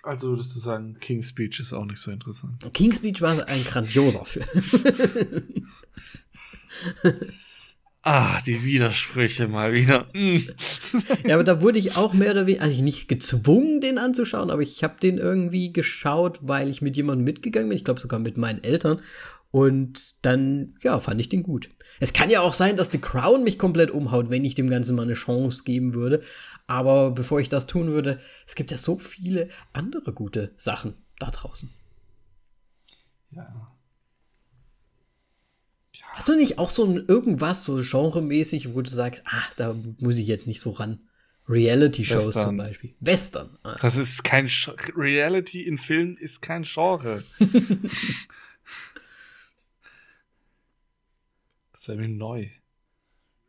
[0.04, 2.64] Also würdest du sagen, King's Speech ist auch nicht so interessant.
[2.74, 4.46] King's Speech war ein grandioser Film.
[8.08, 10.08] ah, die Widersprüche mal wieder.
[10.14, 10.38] Mm.
[11.28, 14.62] ja, aber da wurde ich auch mehr oder weniger, also nicht gezwungen, den anzuschauen, aber
[14.62, 17.78] ich habe den irgendwie geschaut, weil ich mit jemandem mitgegangen bin.
[17.78, 19.02] Ich glaube sogar mit meinen Eltern.
[19.52, 21.70] Und dann, ja, fand ich den gut.
[22.00, 24.96] Es kann ja auch sein, dass The Crown mich komplett umhaut, wenn ich dem Ganzen
[24.96, 26.22] mal eine Chance geben würde.
[26.68, 31.32] Aber bevor ich das tun würde, es gibt ja so viele andere gute Sachen da
[31.32, 31.70] draußen.
[33.32, 33.77] Ja.
[36.18, 40.18] Hast du nicht auch so ein irgendwas, so genremäßig, wo du sagst, ah, da muss
[40.18, 41.00] ich jetzt nicht so ran?
[41.48, 42.96] Reality-Shows zum Beispiel.
[43.00, 43.56] Western.
[43.62, 43.78] Ah.
[43.80, 47.24] Das ist kein Sch Reality in Filmen ist kein Genre.
[51.72, 52.48] das wäre mir neu.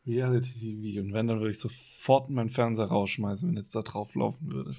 [0.06, 1.00] Reality TV.
[1.00, 4.76] Und wenn, dann würde ich sofort meinen Fernseher rausschmeißen, wenn jetzt da drauf laufen würde.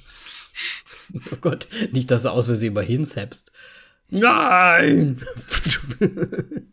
[1.32, 3.52] Oh Gott, nicht, dass du aus Versehen mal hinsetzt.
[4.10, 5.19] Nein!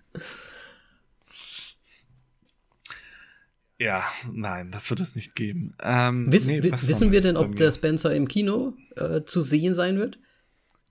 [3.79, 5.75] ja, nein, das wird es nicht geben.
[5.83, 9.99] Ähm, Wiss, nee, wissen wir denn, ob der Spencer im Kino äh, zu sehen sein
[9.99, 10.19] wird?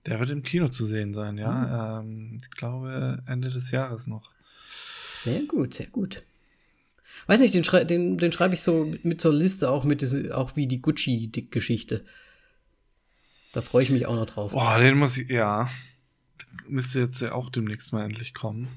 [0.06, 2.00] Der wird im Kino zu sehen sein, ja.
[2.02, 2.10] Mhm.
[2.10, 4.30] Ähm, ich glaube Ende des Jahres noch.
[5.24, 6.22] Sehr gut, sehr gut.
[7.26, 10.36] Weiß nicht, den, schrei den, den schreibe ich so mit zur Liste, auch mit diese,
[10.36, 12.04] auch wie die Gucci-Geschichte.
[13.52, 14.52] Da freue ich mich auch noch drauf.
[14.52, 15.68] Boah, den muss ich, ja.
[16.68, 18.68] Müsste jetzt ja auch demnächst mal endlich kommen.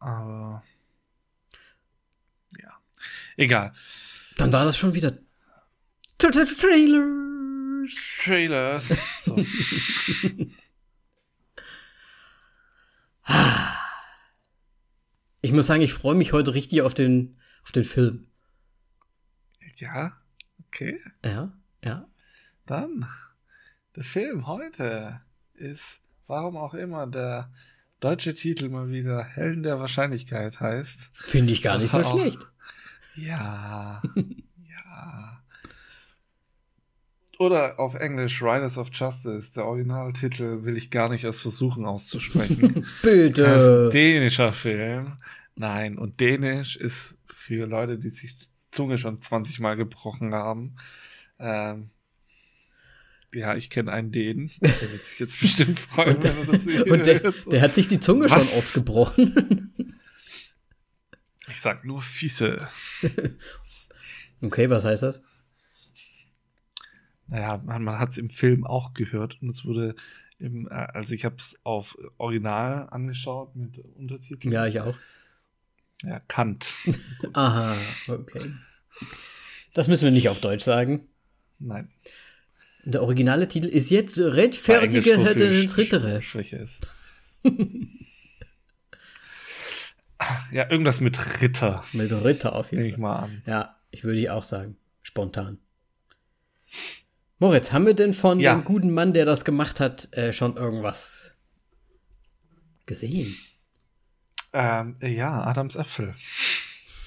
[0.00, 0.64] Aber.
[2.58, 2.72] Ja.
[3.36, 3.72] Egal.
[4.36, 5.16] Dann war das schon wieder.
[6.18, 7.94] Trailers.
[8.24, 8.92] Trailers.
[9.20, 9.36] So.
[15.42, 18.26] Ich muss sagen, ich freue mich heute richtig auf den, auf den Film.
[19.76, 20.12] Ja,
[20.66, 21.00] okay.
[21.24, 22.06] Ja, ja.
[22.66, 23.08] Dann,
[23.96, 25.22] der Film heute
[25.54, 27.50] ist, warum auch immer, der
[28.00, 31.10] deutsche Titel mal wieder Helden der Wahrscheinlichkeit heißt.
[31.12, 32.38] Finde ich gar nicht so auch, schlecht.
[33.16, 34.02] Ja,
[34.68, 35.42] ja.
[37.38, 39.52] Oder auf Englisch Riders of Justice.
[39.54, 42.86] Der Originaltitel will ich gar nicht erst versuchen auszusprechen.
[43.02, 43.42] Bitte.
[43.42, 45.16] Das ist ein dänischer Film.
[45.56, 50.76] Nein, und Dänisch ist für Leute, die sich die Zunge schon 20 Mal gebrochen haben.
[51.38, 51.90] Ähm,
[53.32, 54.50] ja, ich kenne einen Dänen.
[54.60, 56.90] Der wird sich jetzt bestimmt freuen, wenn er das sieht.
[56.90, 58.32] Und der, der, hat sich die Zunge was?
[58.32, 59.94] schon oft gebrochen.
[61.48, 62.68] ich sag nur Fiese.
[64.42, 65.20] Okay, was heißt das?
[67.26, 69.94] Naja, man, man hat es im Film auch gehört und es wurde
[70.38, 74.52] im, äh, also ich habe es auf Original angeschaut mit Untertiteln.
[74.52, 74.96] Ja, ich auch.
[76.02, 76.66] Ja, Kant.
[77.34, 77.76] Aha,
[78.08, 78.50] okay.
[79.74, 81.06] Das müssen wir nicht auf Deutsch sagen.
[81.58, 81.92] Nein.
[82.84, 86.22] Der originale Titel ist jetzt Rechtfertige so Hedens Rittere.
[86.22, 86.80] Schwäche ist.
[90.52, 91.84] ja, irgendwas mit Ritter.
[91.92, 92.84] Mit Ritter auf jeden Fall.
[92.84, 93.42] Nehme ich mal an.
[93.46, 94.76] Ja, ich würde auch sagen.
[95.02, 95.58] Spontan.
[97.38, 98.54] Moritz, haben wir denn von ja.
[98.54, 101.32] dem guten Mann, der das gemacht hat, äh, schon irgendwas
[102.86, 103.34] gesehen?
[104.52, 106.14] Ähm, ja, Adams Äpfel.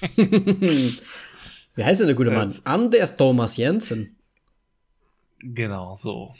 [0.16, 2.50] Wie heißt denn der gute Mann?
[2.50, 4.13] Äh, Anders Thomas Jensen.
[5.44, 6.34] Genau, so.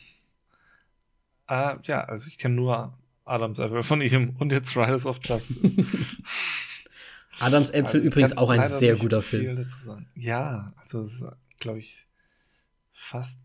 [1.47, 5.77] Äh, ja, also ich kenne nur Adams Äpfel von ihm und jetzt Riders of Justice.
[7.39, 9.67] Adams Äpfel also, übrigens auch ein sehr guter Film.
[10.15, 11.07] Ja, also
[11.59, 12.07] glaube ich
[12.93, 13.39] fast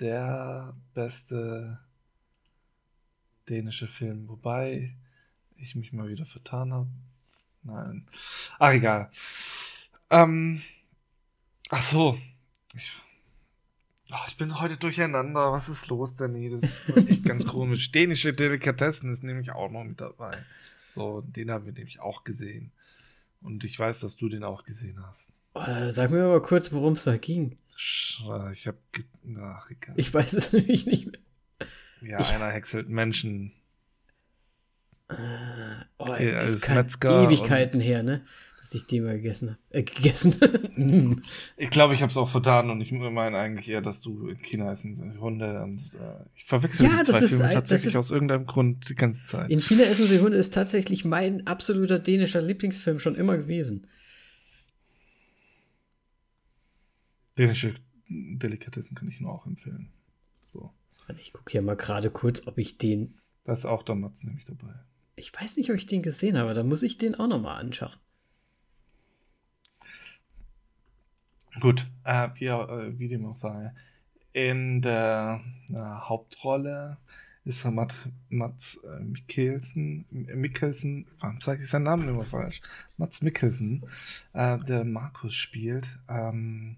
[0.00, 1.80] der beste
[3.48, 4.28] dänische Film.
[4.28, 4.96] Wobei
[5.56, 6.88] ich mich mal wieder vertan habe.
[7.62, 8.06] Nein.
[8.58, 9.10] Ach, egal.
[10.10, 10.62] Ähm,
[11.68, 12.18] ach so.
[12.74, 12.92] Ich,
[14.12, 15.52] oh, ich bin heute durcheinander.
[15.52, 16.48] Was ist los, Danny?
[16.48, 17.90] Das ist echt ganz komisch.
[17.92, 20.36] Dänische Delikatessen ist nämlich auch noch mit dabei.
[20.90, 22.72] So, den haben wir nämlich auch gesehen.
[23.40, 25.32] Und ich weiß, dass du den auch gesehen hast.
[25.54, 27.56] Äh, sag mir mal kurz, worum es da ging.
[27.76, 28.76] Ich hab.
[29.40, 29.94] Ach, egal.
[29.96, 31.20] Ich weiß es nämlich nicht mehr.
[32.00, 33.52] Ja, ich einer häckselt Menschen.
[35.08, 35.14] Äh,
[35.98, 38.24] oh, ja, ist kann Ewigkeiten her, ne?
[38.68, 39.58] Dass ich die mal gegessen habe.
[39.70, 41.22] Äh, gegessen.
[41.56, 44.42] ich glaube, ich habe es auch vertan und ich meine eigentlich eher, dass du in
[44.42, 47.96] China essen sie Hunde und äh, ich verwechsel ja, die zwei ist, Filme tatsächlich ist,
[47.96, 49.50] aus irgendeinem Grund die ganze Zeit.
[49.50, 53.86] In China essen sie Hunde ist tatsächlich mein absoluter dänischer Lieblingsfilm schon immer gewesen.
[57.38, 57.74] Dänische
[58.10, 59.88] Delikatessen kann ich nur auch empfehlen.
[60.44, 60.74] So.
[61.18, 63.14] Ich gucke hier mal gerade kurz, ob ich den.
[63.44, 64.74] Da ist auch der Mats nämlich dabei.
[65.16, 67.96] Ich weiß nicht, ob ich den gesehen habe, da muss ich den auch nochmal anschauen.
[71.60, 73.72] Gut, äh, wie, äh, wie dem auch sei.
[74.32, 75.40] In der
[75.70, 76.98] äh, Hauptrolle
[77.44, 77.96] ist Matt,
[78.28, 82.60] Mats äh, Mikkelsen, Mikkelsen, warum sage ich seinen Namen immer falsch?
[82.96, 83.84] Mats Mikkelsen,
[84.34, 86.76] äh, der Markus spielt, ähm,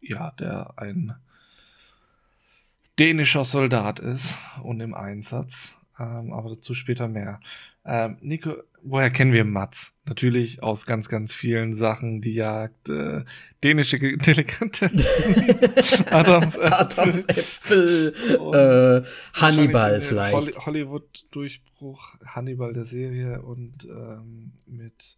[0.00, 1.14] ja, der ein
[2.98, 7.40] dänischer Soldat ist und im Einsatz, ähm, aber dazu später mehr.
[7.84, 8.54] Ähm, Nico,
[8.88, 9.92] woher kennen wir Mats?
[10.04, 13.24] Natürlich aus ganz, ganz vielen Sachen, die Jagd, äh,
[13.62, 14.94] dänische Delikatessen,
[16.10, 18.14] Adams Äpfel, Adams Äpfel
[19.04, 19.06] äh,
[19.38, 20.34] Hannibal vielleicht.
[20.34, 25.16] Holly Hollywood-Durchbruch, Hannibal der Serie und ähm, mit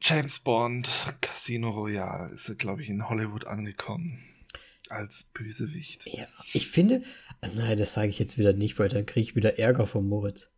[0.00, 4.24] James Bond, Casino Royale ist er, glaube ich, in Hollywood angekommen
[4.88, 6.06] als Bösewicht.
[6.06, 7.02] Ja, ich finde,
[7.40, 10.51] nein, das sage ich jetzt wieder nicht, weil dann kriege ich wieder Ärger von Moritz.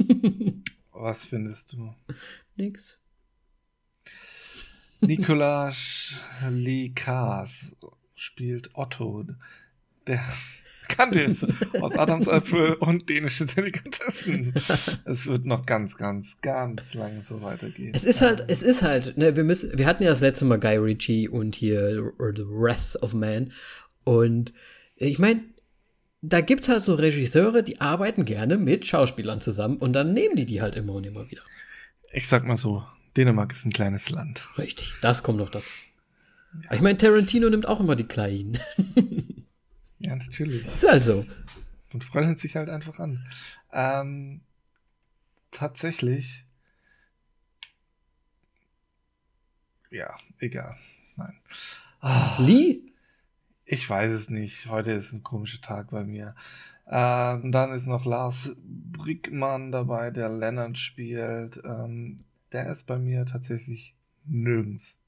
[0.92, 1.94] Was findest du?
[2.56, 2.98] Nix.
[5.00, 6.14] Nikolaus
[6.50, 7.74] Likas
[8.14, 9.24] spielt Otto,
[10.06, 10.22] der
[10.88, 11.46] kannte es
[11.80, 14.52] aus Adamsapfel und dänische Delikatessen.
[15.04, 17.92] Es wird noch ganz, ganz, ganz lange so weitergehen.
[17.94, 20.58] Es ist halt, es ist halt, ne, wir müssen, wir hatten ja das letzte Mal
[20.58, 23.52] Guy Ritchie und hier The Wrath of Man
[24.04, 24.52] und
[24.96, 25.44] ich meine,
[26.22, 30.36] da gibt es halt so Regisseure, die arbeiten gerne mit Schauspielern zusammen und dann nehmen
[30.36, 31.42] die die halt immer und immer wieder.
[32.12, 32.84] Ich sag mal so,
[33.16, 34.46] Dänemark ist ein kleines Land.
[34.58, 35.66] Richtig, das kommt noch dazu.
[36.64, 36.72] Ja.
[36.74, 38.58] Ich meine, Tarantino nimmt auch immer die Kleinen.
[40.00, 40.64] Ja, natürlich.
[40.64, 41.26] Ist halt so.
[41.92, 43.26] Und freuen sich halt einfach an.
[43.70, 44.40] Ähm,
[45.50, 46.44] tatsächlich.
[49.90, 50.78] Ja, egal.
[51.16, 51.38] Nein.
[52.00, 52.89] Oh, Lee?
[53.72, 54.66] Ich weiß es nicht.
[54.66, 56.34] Heute ist ein komischer Tag bei mir.
[56.88, 61.62] Ähm, dann ist noch Lars Brickmann dabei, der Leonard spielt.
[61.64, 62.16] Ähm,
[62.50, 64.98] der ist bei mir tatsächlich nirgends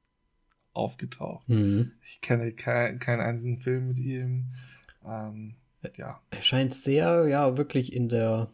[0.75, 1.49] aufgetaucht.
[1.49, 1.91] Mhm.
[2.05, 4.53] Ich kenne keinen kein einzigen Film mit ihm.
[5.05, 5.57] Ähm,
[5.97, 6.23] ja.
[6.31, 8.53] Er scheint sehr, ja, wirklich in der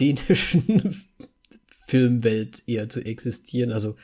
[0.00, 1.00] dänischen
[1.86, 3.70] Filmwelt eher zu existieren.
[3.70, 3.94] Also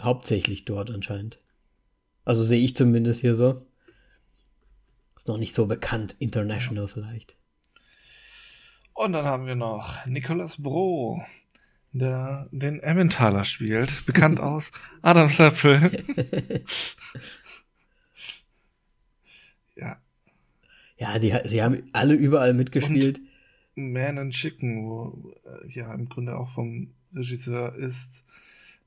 [0.00, 1.40] hauptsächlich dort anscheinend.
[2.24, 3.66] Also sehe ich zumindest hier so.
[5.24, 7.34] Ist noch nicht so bekannt, international vielleicht.
[8.92, 11.24] Und dann haben wir noch Nicolas Bro,
[11.92, 16.04] der den Emmentaler spielt, bekannt aus Adamsäpfel.
[19.76, 19.96] ja,
[20.98, 23.18] ja, die, sie haben alle überall mitgespielt.
[23.76, 28.26] Und Man and Chicken, wo äh, ja im Grunde auch vom Regisseur ist,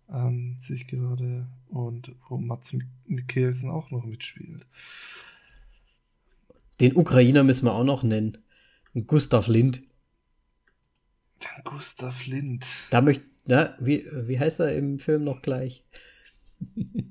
[0.08, 2.76] ähm, sich gerade und wo Mats
[3.08, 4.68] Mikkelsen auch noch mitspielt.
[6.80, 8.38] Den Ukrainer müssen wir auch noch nennen.
[9.06, 9.82] Gustav Lind.
[11.44, 12.66] Den Gustav Lind.
[12.90, 15.84] Da möchte, na, wie, wie heißt er im Film noch gleich?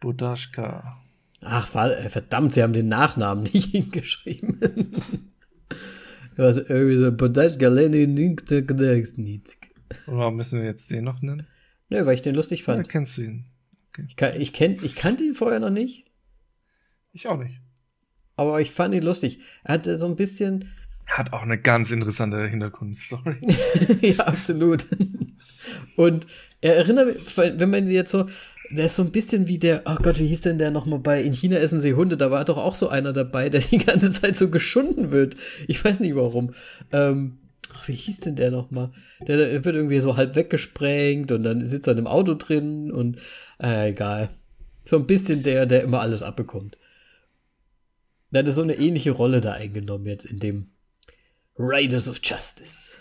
[0.00, 1.02] Bodaschka.
[1.40, 4.60] Ach, äh, verdammt, sie haben den Nachnamen nicht hingeschrieben.
[6.36, 8.38] Was irgendwie so Podashka Lenin
[10.06, 11.46] Warum müssen wir jetzt den noch nennen?
[11.90, 12.86] Nö, weil ich den lustig fand.
[12.86, 13.44] Ja, kennst du ihn?
[13.88, 14.06] Okay.
[14.08, 16.06] Ich, kann, ich, kenn, ich kannte ihn vorher noch nicht.
[17.12, 17.60] Ich auch nicht.
[18.36, 19.40] Aber ich fand ihn lustig.
[19.64, 20.70] Er hatte so ein bisschen.
[21.06, 23.36] Er hat auch eine ganz interessante Hintergrundstory.
[24.00, 24.86] ja, absolut.
[25.96, 26.26] Und
[26.60, 28.26] er erinnert mich, wenn man jetzt so,
[28.70, 31.22] der ist so ein bisschen wie der, ach Gott, wie hieß denn der nochmal bei
[31.22, 32.16] In China essen sie Hunde?
[32.16, 35.36] Da war doch auch so einer dabei, der die ganze Zeit so geschunden wird.
[35.66, 36.54] Ich weiß nicht warum.
[36.92, 37.38] Ähm,
[37.74, 38.90] ach, wie hieß denn der nochmal?
[39.26, 42.90] Der, der wird irgendwie so halb weggesprengt und dann sitzt er in einem Auto drin
[42.90, 43.18] und
[43.62, 44.30] äh, egal.
[44.84, 46.76] So ein bisschen der, der immer alles abbekommt.
[48.32, 50.70] Der hat so eine ähnliche Rolle da eingenommen jetzt in dem
[51.58, 52.92] Raiders of Justice.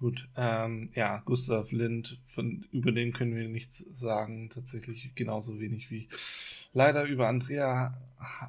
[0.00, 5.90] Gut, ähm, ja, Gustav Lind, von, über den können wir nichts sagen, tatsächlich genauso wenig
[5.90, 6.08] wie
[6.72, 7.96] leider über Andrea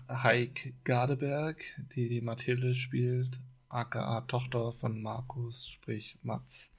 [0.08, 1.64] Heik Gardeberg,
[1.96, 6.72] die die Mathilde spielt, aka Tochter von Markus, sprich Mats.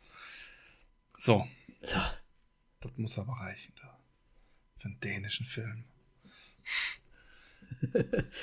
[1.18, 1.46] So.
[1.80, 1.98] So.
[2.80, 3.98] Das muss aber reichen, da.
[4.78, 5.84] Für einen dänischen Film.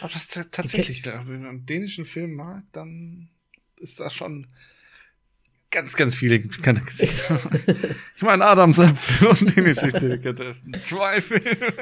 [0.02, 3.30] aber das tatsächlich, wenn man einen dänischen Film mag, dann
[3.78, 4.48] ist das schon
[5.72, 7.40] ganz, ganz viele bekannte Gesichter.
[8.16, 9.62] ich meine, Adams Apfel und die
[9.92, 10.76] Delikatessen.
[10.82, 11.74] Zwei Filme.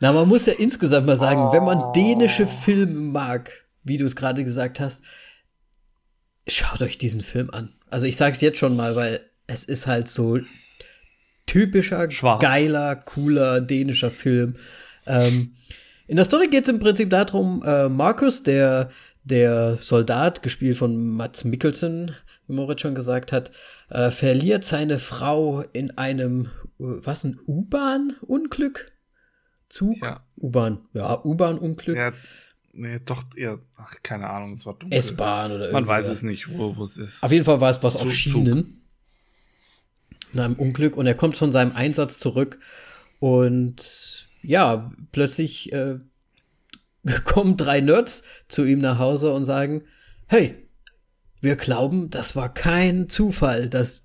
[0.00, 1.52] Na, man muss ja insgesamt mal sagen, oh.
[1.52, 1.92] wenn man oh.
[1.92, 3.50] dänische Filme mag,
[3.84, 5.02] wie du es gerade gesagt hast,
[6.48, 7.72] schaut euch diesen Film an.
[7.88, 10.38] Also ich sage es jetzt schon mal, weil es ist halt so
[11.46, 12.40] typischer, Schwarz.
[12.40, 14.56] geiler, cooler dänischer Film.
[15.06, 15.54] Ähm,
[16.10, 18.90] in der Story geht es im Prinzip darum, äh, Markus, der,
[19.22, 22.16] der Soldat, gespielt von Mats Mikkelsen,
[22.48, 23.52] wie Moritz schon gesagt hat,
[23.90, 26.46] äh, verliert seine Frau in einem,
[26.80, 28.90] äh, was, ein U-Bahn-Unglück?
[29.68, 30.02] Zug?
[30.02, 30.24] Ja.
[30.36, 31.96] U-Bahn, ja, U-Bahn-Unglück.
[31.96, 32.12] Ja,
[32.72, 34.98] nee, doch eher, ach, keine Ahnung, es war dunkel.
[34.98, 36.18] S-Bahn oder Man weiß irgendwas.
[36.18, 37.22] es nicht, wo, wo es ist.
[37.22, 38.82] Auf jeden Fall war es was auf Zug, Schienen.
[40.32, 40.96] In einem Unglück.
[40.96, 42.58] Und er kommt von seinem Einsatz zurück.
[43.20, 45.98] Und ja, plötzlich äh,
[47.24, 49.84] kommen drei Nerds zu ihm nach Hause und sagen:
[50.26, 50.56] Hey,
[51.40, 54.04] wir glauben, das war kein Zufall, dass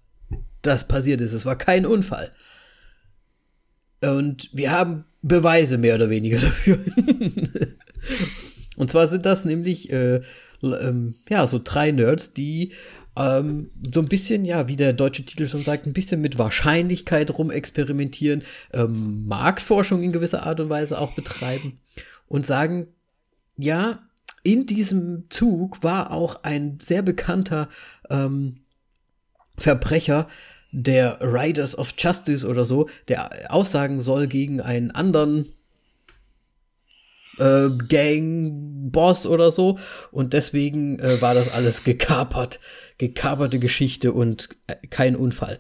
[0.61, 1.33] das passiert ist.
[1.33, 2.31] Es war kein Unfall.
[4.01, 6.79] Und wir haben Beweise mehr oder weniger dafür.
[8.75, 10.21] und zwar sind das nämlich äh,
[10.61, 12.73] ähm, ja so drei Nerds, die
[13.17, 17.31] ähm, so ein bisschen, ja, wie der deutsche Titel schon sagt, ein bisschen mit Wahrscheinlichkeit
[17.31, 18.43] rumexperimentieren,
[18.73, 21.79] ähm, Marktforschung in gewisser Art und Weise auch betreiben
[22.27, 22.87] und sagen,
[23.57, 23.99] ja,
[24.43, 27.69] in diesem Zug war auch ein sehr bekannter
[28.09, 28.57] ähm,
[29.57, 30.27] Verbrecher
[30.71, 35.54] der Riders of Justice oder so, der aussagen soll gegen einen anderen
[37.37, 39.79] äh, Gang-Boss oder so.
[40.11, 42.59] Und deswegen äh, war das alles gekapert,
[42.97, 45.59] gekaperte Geschichte und äh, kein Unfall.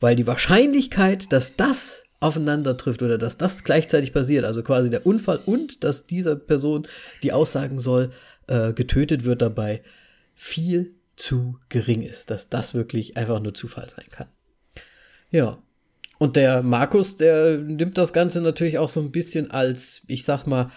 [0.00, 5.06] Weil die Wahrscheinlichkeit, dass das aufeinander trifft oder dass das gleichzeitig passiert, also quasi der
[5.06, 6.88] Unfall und dass dieser Person,
[7.22, 8.12] die aussagen soll,
[8.46, 9.82] äh, getötet wird dabei,
[10.34, 14.26] viel zu gering ist, dass das wirklich einfach nur Zufall sein kann.
[15.30, 15.58] Ja.
[16.18, 20.46] Und der Markus, der nimmt das Ganze natürlich auch so ein bisschen als, ich sag
[20.46, 20.70] mal,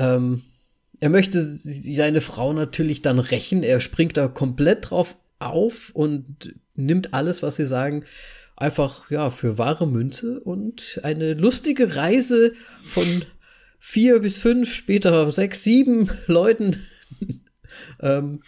[0.00, 0.42] ähm,
[0.98, 3.62] er möchte seine Frau natürlich dann rächen.
[3.62, 8.04] Er springt da komplett drauf auf und nimmt alles, was sie sagen,
[8.56, 12.52] einfach ja für wahre Münze und eine lustige Reise
[12.86, 13.24] von
[13.78, 16.84] vier bis fünf, später sechs, sieben Leuten
[18.00, 18.42] ähm,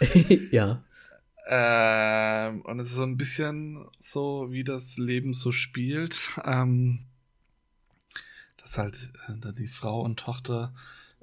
[0.50, 0.82] ja.
[1.46, 6.32] Ähm, und es ist so ein bisschen so, wie das Leben so spielt.
[6.44, 7.04] Ähm,
[8.56, 10.74] dass halt äh, dann die Frau und Tochter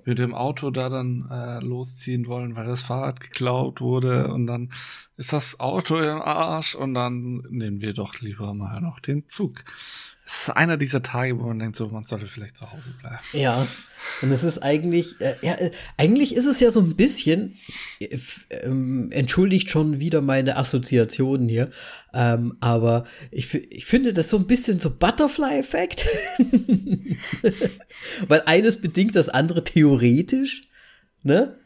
[0.07, 4.69] mit dem Auto da dann äh, losziehen wollen, weil das Fahrrad geklaut wurde und dann
[5.17, 9.65] ist das Auto im Arsch und dann nehmen wir doch lieber mal noch den Zug.
[10.27, 13.17] Es ist einer dieser Tage, wo man denkt, so, man sollte vielleicht zu Hause bleiben.
[13.31, 13.65] Ja,
[14.21, 17.57] und es ist eigentlich, äh, ja, äh, eigentlich ist es ja so ein bisschen,
[18.01, 18.17] äh,
[18.49, 21.71] ähm, entschuldigt schon wieder meine Assoziationen hier,
[22.13, 26.05] ähm, aber ich, ich finde das so ein bisschen so Butterfly-Effekt.
[28.27, 30.67] Weil eines bedingt das andere theoretisch,
[31.23, 31.57] ne?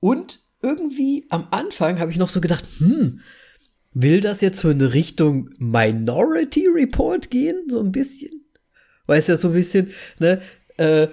[0.00, 3.20] Und irgendwie am Anfang habe ich noch so gedacht, hm,
[3.92, 7.64] will das jetzt so in Richtung Minority Report gehen?
[7.68, 8.44] So ein bisschen?
[9.06, 10.40] Weil es ja so ein bisschen, ne,
[10.76, 11.08] äh,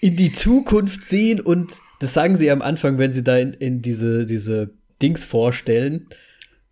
[0.00, 3.80] in die Zukunft sehen und das sagen sie am Anfang, wenn sie da in, in
[3.80, 4.70] diese, diese
[5.00, 6.08] Dings vorstellen.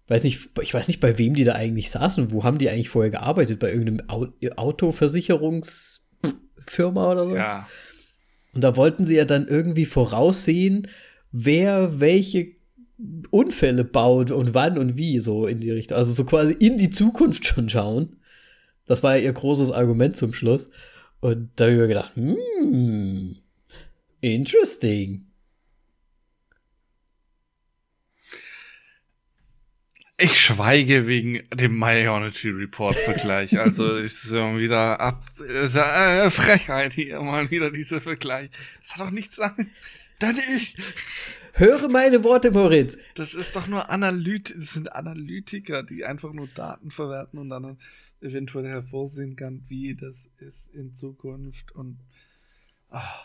[0.09, 2.33] Weiß nicht, ich weiß nicht, bei wem die da eigentlich saßen.
[2.33, 3.59] Wo haben die eigentlich vorher gearbeitet?
[3.61, 7.35] Bei irgendeinem Au Autoversicherungsfirma oder so?
[7.37, 7.67] Ja.
[8.53, 10.89] Und da wollten sie ja dann irgendwie voraussehen,
[11.31, 12.57] wer welche
[13.31, 15.97] Unfälle baut und wann und wie, so in die Richtung.
[15.97, 18.17] Also so quasi in die Zukunft schon schauen.
[18.87, 20.71] Das war ja ihr großes Argument zum Schluss.
[21.21, 23.37] Und da habe ich mir gedacht, hmm,
[24.21, 25.27] interesting.
[30.19, 33.59] Ich schweige wegen dem Minority Report Vergleich.
[33.59, 38.51] Also ist so wieder ab, ist eine Frechheit hier mal wieder dieser Vergleich.
[38.83, 39.67] Das hat doch nichts damit.
[40.19, 40.77] Dann ich.
[41.55, 42.97] Höre meine Worte, Moritz.
[43.15, 47.79] Das ist doch nur Analyt, das sind Analytiker, die einfach nur Daten verwerten und dann
[48.21, 51.99] eventuell hervorsehen kann, wie das ist in Zukunft und
[52.91, 53.21] ah.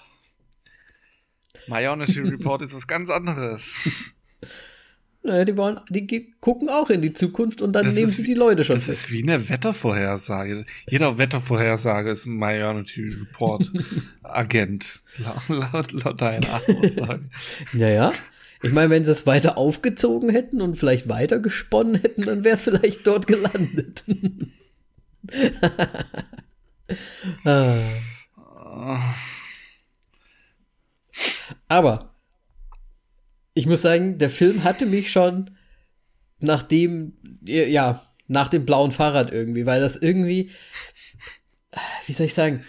[1.68, 3.76] Minority Report ist was ganz anderes.
[5.28, 8.28] Naja, die wollen, die gucken auch in die Zukunft und dann Das nehmen sie wie-
[8.28, 8.76] die Leute schon.
[8.78, 9.06] Das fest.
[9.06, 10.66] ist wie eine Wettervorhersage.
[10.90, 13.72] Jeder Wettervorhersage ist ein Minority Report
[14.24, 15.04] Agent.
[15.18, 17.30] Laut, laut, laut deiner Aussage.
[17.74, 18.14] Ja, ja.
[18.64, 22.56] Ich meine, wenn sie es weiter aufgezogen hätten und vielleicht weiter gesponnen hätten, dann wäre
[22.56, 24.04] es vielleicht dort gelandet.
[27.44, 29.14] Ah.
[31.68, 32.16] Aber
[33.58, 35.50] ich muss sagen, der Film hatte mich schon
[36.40, 40.52] nach dem, ja, nach dem blauen Fahrrad irgendwie, weil das irgendwie,
[42.06, 42.64] wie soll ich sagen,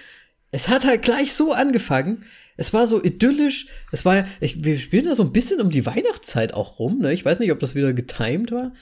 [0.51, 2.25] es hat halt gleich so angefangen.
[2.57, 3.67] Es war so idyllisch.
[3.93, 7.01] Es war, ich, wir spielen da so ein bisschen um die Weihnachtszeit auch rum.
[7.01, 7.13] Ne?
[7.13, 8.73] Ich weiß nicht, ob das wieder getimed war.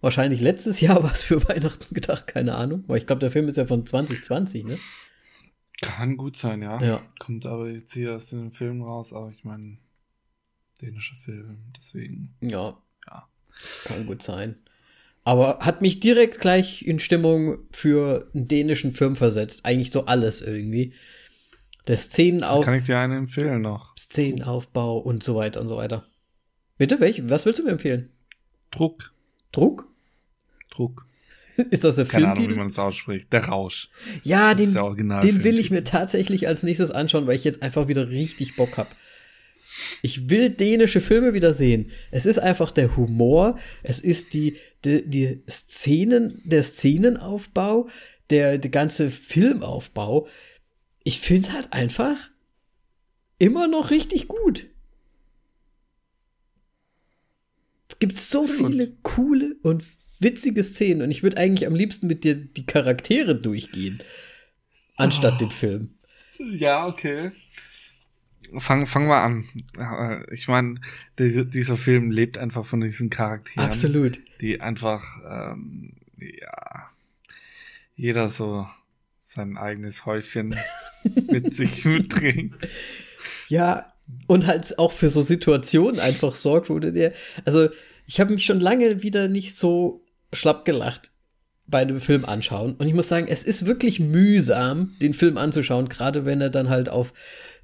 [0.00, 2.84] Wahrscheinlich letztes Jahr war es für Weihnachten gedacht, keine Ahnung.
[2.86, 4.78] Aber ich glaube, der Film ist ja von 2020, ne?
[5.82, 6.80] Kann gut sein, ja.
[6.80, 7.02] Ja.
[7.18, 9.78] Kommt aber jetzt hier aus dem Film raus, aber ich meine,
[10.80, 12.34] dänischer Film, deswegen.
[12.40, 12.76] Ja.
[13.08, 13.28] Ja.
[13.84, 14.56] Kann gut sein.
[15.24, 19.64] Aber hat mich direkt gleich in Stimmung für einen dänischen Film versetzt.
[19.64, 20.92] Eigentlich so alles irgendwie.
[21.88, 23.96] Der Szenenauf Kann ich dir einen empfehlen noch?
[23.96, 26.04] Szenenaufbau und so weiter und so weiter.
[26.78, 28.10] Bitte, welch, was willst du mir empfehlen?
[28.70, 29.12] Druck.
[29.52, 29.88] Druck?
[30.70, 31.06] Druck.
[31.70, 33.32] Ist das der Keine Ahnung, wie man es ausspricht.
[33.32, 33.88] Der Rausch.
[34.24, 37.88] Ja, Das den, den will ich mir tatsächlich als nächstes anschauen, weil ich jetzt einfach
[37.88, 38.90] wieder richtig Bock habe.
[40.02, 41.90] Ich will dänische Filme wieder sehen.
[42.10, 47.88] Es ist einfach der Humor, es ist die, die, die Szenen, der Szenenaufbau,
[48.30, 50.28] der, der ganze Filmaufbau.
[51.04, 52.16] Ich finde es halt einfach
[53.38, 54.66] immer noch richtig gut.
[57.88, 59.84] Es gibt so viele coole und
[60.18, 64.02] witzige Szenen und ich würde eigentlich am liebsten mit dir die Charaktere durchgehen,
[64.96, 65.38] anstatt Oh.
[65.38, 65.90] den Film.
[66.38, 67.30] Ja, okay.
[68.58, 69.48] Fang, fang mal an.
[69.78, 70.80] Äh, Ich meine,
[71.18, 73.66] dieser, Film lebt einfach von diesen Charakteren.
[73.66, 74.18] Absolut.
[74.40, 76.90] Die einfach, ähm, ja,
[77.94, 78.66] jeder so
[79.20, 80.54] sein eigenes Häufchen
[81.04, 82.56] mit sich mitbringt.
[83.48, 83.92] Ja,
[84.26, 87.12] und halt auch für so Situationen einfach sorgt, wo du dir.
[87.44, 87.68] Also,
[88.06, 91.10] ich habe mich schon lange wieder nicht so schlapp gelacht
[91.68, 92.74] bei einem Film anschauen.
[92.74, 96.68] Und ich muss sagen, es ist wirklich mühsam, den Film anzuschauen, gerade wenn er dann
[96.68, 97.12] halt auf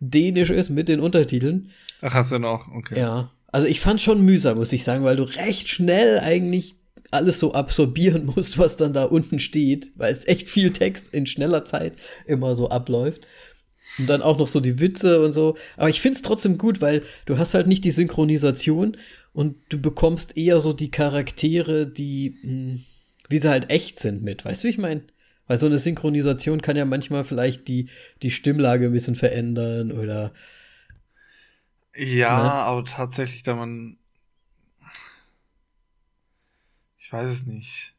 [0.01, 1.71] Dänisch ist mit den Untertiteln.
[2.01, 2.69] Ach, hast du noch?
[2.69, 2.99] Okay.
[2.99, 3.31] Ja.
[3.53, 6.75] Also ich fand schon mühsam, muss ich sagen, weil du recht schnell eigentlich
[7.11, 11.27] alles so absorbieren musst, was dann da unten steht, weil es echt viel Text in
[11.27, 11.95] schneller Zeit
[12.27, 13.27] immer so abläuft.
[13.99, 15.57] Und dann auch noch so die Witze und so.
[15.77, 18.97] Aber ich find's trotzdem gut, weil du hast halt nicht die Synchronisation
[19.35, 22.79] und du bekommst eher so die Charaktere, die, mh,
[23.33, 24.45] wie sie halt echt sind mit.
[24.45, 25.05] Weißt du, wie ich meine?
[25.49, 27.89] Weil so eine Synchronisation kann ja manchmal vielleicht die,
[28.23, 30.33] die Stimmlage ein bisschen verändern oder
[31.95, 32.53] Ja, Ne?
[32.65, 33.99] aber tatsächlich, da man.
[36.99, 37.95] Ich weiß es nicht.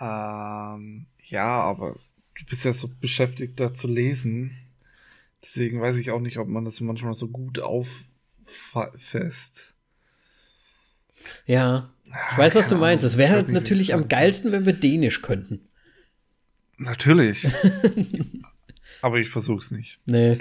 [0.00, 1.96] Ähm, ja, aber
[2.38, 4.56] du bist ja so beschäftigt, da zu lesen.
[5.42, 8.04] Deswegen weiß ich auch nicht, ob man das manchmal so gut auffasst.
[11.46, 11.90] Ja,
[12.32, 13.04] ich weiß, was du meinst.
[13.04, 15.68] Es wäre halt nicht, natürlich am geilsten, wenn wir Dänisch könnten.
[16.76, 17.46] Natürlich.
[19.02, 20.00] aber ich versuch's nicht.
[20.06, 20.38] Nee.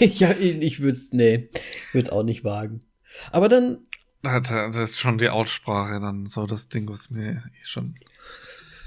[0.00, 1.50] ja, ich würde es, nee,
[1.92, 2.84] es auch nicht wagen.
[3.30, 3.78] Aber dann,
[4.22, 7.96] Das das ist schon die Aussprache, dann so das Ding, was mir eh schon.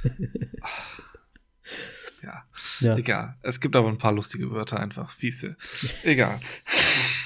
[2.25, 2.43] ja.
[2.79, 3.35] ja, Egal.
[3.41, 5.11] Es gibt aber ein paar lustige Wörter einfach.
[5.11, 5.55] Fiese.
[6.03, 6.39] Egal.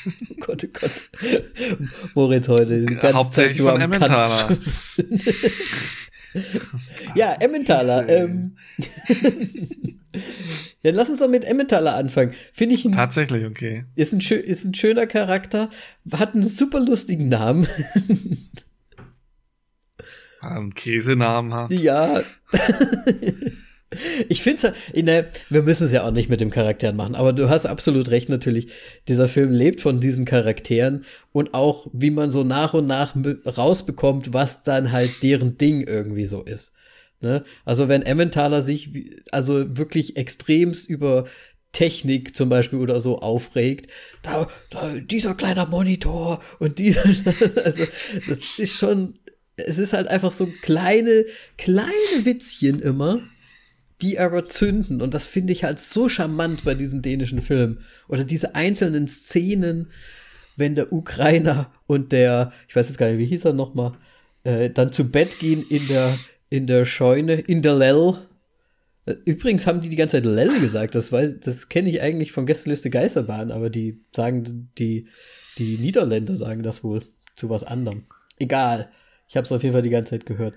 [0.06, 1.10] oh Gott, oh Gott.
[2.14, 4.58] Moritz heute Hauptsächlich von Emmentaler.
[7.16, 8.08] Ja, Emmentaler.
[8.08, 8.56] Ähm.
[10.84, 12.34] ja, lass uns doch mit Emmentaler anfangen.
[12.54, 13.86] Finde ich, ein, Tatsächlich, okay.
[13.96, 15.72] ist, ein, ist ein schöner Charakter,
[16.12, 17.68] hat einen super lustigen Namen.
[20.42, 21.72] Einen Käsenamen hat.
[21.72, 22.22] Ja.
[24.28, 27.34] Ich finde es, ne, wir müssen es ja auch nicht mit dem Charakteren machen, aber
[27.34, 28.68] du hast absolut recht natürlich.
[29.08, 33.16] Dieser Film lebt von diesen Charakteren und auch, wie man so nach und nach
[33.46, 36.72] rausbekommt, was dann halt deren Ding irgendwie so ist.
[37.22, 37.44] Ne?
[37.66, 38.90] Also wenn Emmentaler sich
[39.32, 41.26] also wirklich extremst über
[41.72, 47.04] Technik zum Beispiel oder so aufregt, da, da dieser kleiner Monitor und dieser,
[47.64, 47.86] also
[48.28, 49.20] das ist schon,
[49.58, 51.26] es ist halt einfach so kleine,
[51.58, 53.22] kleine Witzchen immer,
[54.02, 55.02] die aber zünden.
[55.02, 57.80] Und das finde ich halt so charmant bei diesen dänischen Filmen.
[58.08, 59.92] Oder diese einzelnen Szenen,
[60.56, 63.94] wenn der Ukrainer und der, ich weiß jetzt gar nicht, wie hieß er nochmal,
[64.44, 66.18] äh, dann zu Bett gehen in der,
[66.50, 68.16] in der Scheune, in der Lell.
[69.06, 70.96] Äh, Übrigens haben die die ganze Zeit Lell gesagt.
[70.96, 75.08] Das, das kenne ich eigentlich von Gästeliste Geisterbahn, aber die sagen, die,
[75.58, 77.02] die Niederländer sagen das wohl
[77.36, 78.04] zu was anderem.
[78.38, 78.90] Egal.
[79.28, 80.56] Ich habe es auf jeden Fall die ganze Zeit gehört.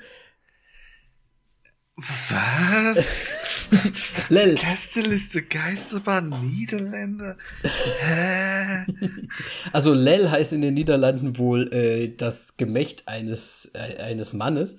[1.96, 3.38] Was?
[4.30, 4.54] Lell.
[4.54, 7.36] Gästeliste Geisterbahn Niederländer?
[7.62, 8.86] Hä?
[9.72, 14.78] Also Lel heißt in den Niederlanden wohl äh, das Gemächt eines, äh, eines Mannes.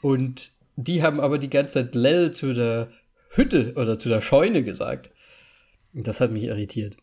[0.00, 2.90] Und die haben aber die ganze Zeit Lel zu der
[3.28, 5.10] Hütte oder zu der Scheune gesagt.
[5.92, 6.96] Das hat mich irritiert.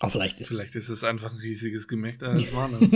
[0.00, 0.48] Aber vielleicht ist.
[0.48, 2.90] Vielleicht ist es einfach ein riesiges Gemächt eines Mannes.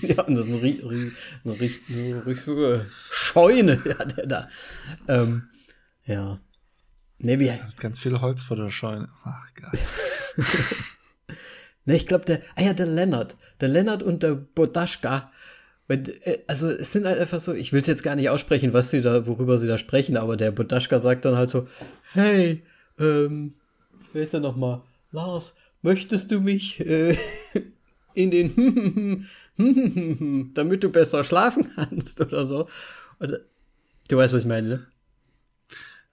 [0.00, 1.12] ja, und das ist eine, eine,
[1.44, 4.48] eine richtige Scheune, ja, der da.
[5.06, 5.48] Ähm,
[6.06, 6.40] ja.
[7.18, 7.52] Ne, wie.
[7.52, 9.10] Hat ganz viel Holz vor der Scheune.
[9.22, 9.78] Ach, geil.
[11.84, 12.40] ne, ich glaube, der.
[12.54, 13.36] Ah ja, der Lennart.
[13.60, 15.30] Der Lennart und der Bodaschka.
[15.88, 18.90] Äh, also es sind halt einfach so, ich will es jetzt gar nicht aussprechen, was
[18.90, 21.68] sie da, worüber sie da sprechen, aber der Bodaschka sagt dann halt so,
[22.12, 22.64] hey,
[22.98, 23.56] ähm,
[24.14, 24.80] wer ist denn nochmal?
[25.12, 25.54] Lars,
[25.86, 27.16] möchtest du mich äh,
[28.14, 29.26] in den
[30.54, 32.68] damit du besser schlafen kannst oder so?
[33.18, 33.36] Also,
[34.08, 34.86] du weißt, was ich meine, ne?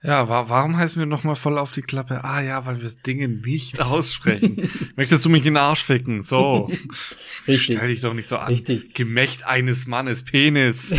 [0.02, 2.24] Ja, wa warum heißen wir nochmal voll auf die Klappe?
[2.24, 4.70] Ah ja, weil wir Dinge nicht aussprechen.
[4.96, 6.22] Möchtest du mich in den Arsch ficken?
[6.22, 6.70] So.
[7.48, 7.76] Richtig.
[7.76, 8.52] Stell dich doch nicht so an.
[8.52, 8.94] Richtig.
[8.94, 10.94] Gemächt eines Mannes, Penis.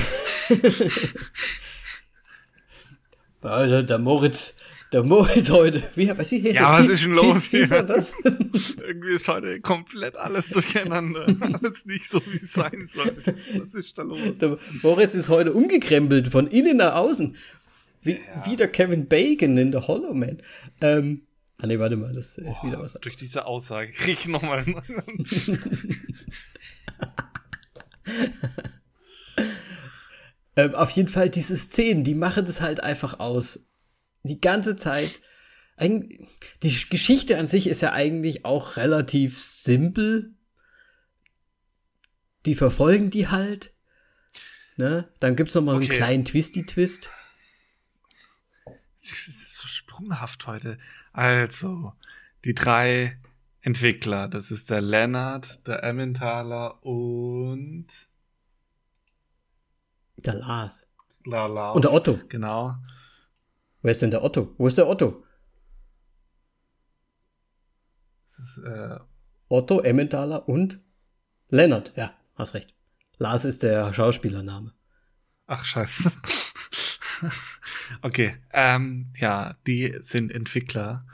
[3.44, 4.56] der, der Moritz,
[4.96, 5.84] der Moritz heute.
[5.96, 6.54] Wie, was ist hier?
[6.54, 7.70] Ja, was ist denn los hier?
[7.70, 11.28] Irgendwie ist heute komplett alles durcheinander.
[11.41, 13.36] alles nicht so, wie es sein sollte.
[13.60, 14.38] Was ist da los?
[14.39, 17.36] Der Moritz ist heute umgekrempelt, von innen nach außen.
[18.04, 18.46] Wie, ja.
[18.46, 20.41] wie der Kevin Bacon in The Hollow Man.
[20.80, 21.24] Ähm,
[21.58, 22.93] ah nee, warte mal, das ist oh, wieder was.
[22.93, 24.64] Durch diese Aussage krieg ich nochmal.
[30.56, 33.60] ähm, auf jeden Fall, diese Szenen, die machen das halt einfach aus.
[34.28, 35.22] Die ganze Zeit.
[35.80, 40.34] Die Geschichte an sich ist ja eigentlich auch relativ simpel.
[42.46, 43.74] Die verfolgen die halt.
[44.78, 45.10] Ne?
[45.20, 45.90] Dann gibt's noch mal okay.
[45.90, 47.10] einen kleinen Twisty-Twist
[49.06, 50.78] so sprunghaft heute.
[51.14, 51.94] Also,
[52.44, 53.20] die drei
[53.62, 57.88] Entwickler, das ist der Lennart, der Emmentaler und
[60.18, 60.88] der Lars.
[61.26, 61.76] La Lars.
[61.76, 62.20] Und der Otto.
[62.30, 62.76] Genau.
[63.86, 64.52] Wer ist denn der Otto?
[64.58, 65.24] Wo ist der Otto?
[68.28, 68.98] Ist, äh
[69.48, 70.80] Otto, Emmentaler und
[71.50, 71.94] Lennart.
[71.96, 72.74] Ja, hast recht.
[73.20, 74.74] Lars ist der Schauspielername.
[75.46, 76.12] Ach, scheiße.
[78.02, 81.06] Okay, ähm, ja, die sind Entwickler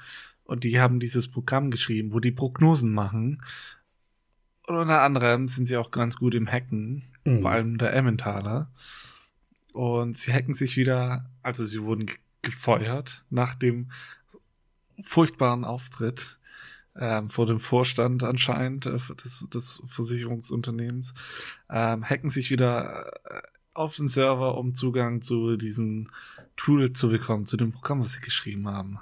[0.45, 3.43] und die haben dieses Programm geschrieben, wo die Prognosen machen.
[4.67, 7.41] Und unter anderem sind sie auch ganz gut im Hacken, mhm.
[7.41, 8.72] vor allem der Emmentaler.
[9.74, 12.09] Und sie hacken sich wieder, also sie wurden
[12.41, 13.91] gefeuert nach dem
[15.01, 16.39] furchtbaren Auftritt
[16.95, 21.13] ähm, vor dem Vorstand anscheinend äh, des, des Versicherungsunternehmens,
[21.69, 23.41] ähm, hacken sich wieder äh,
[23.73, 26.09] auf den Server, um Zugang zu diesem
[26.57, 28.99] Tool zu bekommen, zu dem Programm, was sie geschrieben haben.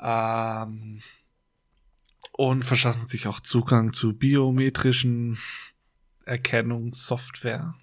[0.00, 1.02] Ähm,
[2.32, 5.38] und verschaffen sich auch Zugang zu biometrischen
[6.24, 7.74] Erkennungssoftware,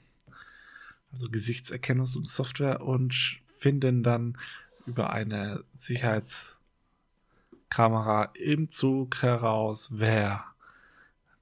[1.11, 4.37] also Gesichtserkennungssoftware und finden dann
[4.85, 10.43] über eine Sicherheitskamera im Zug heraus, wer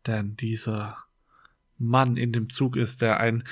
[0.05, 1.03] denn dieser
[1.79, 3.43] Mann in dem Zug ist, der ein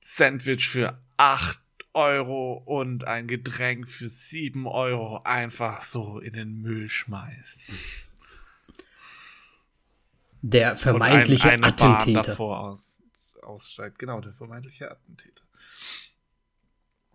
[0.00, 1.60] Sandwich für 8
[1.92, 7.70] Euro und ein Getränk für 7 Euro einfach so in den Müll schmeißt.
[10.42, 12.22] Der vermeintliche ein, Attentäter.
[12.22, 13.00] Bahn davor aus,
[13.42, 14.00] aussteigt.
[14.00, 15.44] Genau, der vermeintliche Attentäter.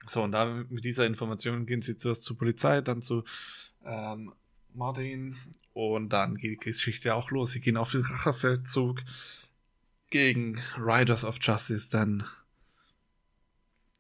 [0.07, 3.23] So, und da mit dieser Information gehen sie zuerst zur Polizei, dann zu
[3.85, 4.33] ähm,
[4.73, 5.37] Martin
[5.73, 7.51] und dann geht die Geschichte auch los.
[7.51, 9.01] Sie gehen auf den Rachefeldzug
[10.09, 12.25] gegen Riders of Justice, dann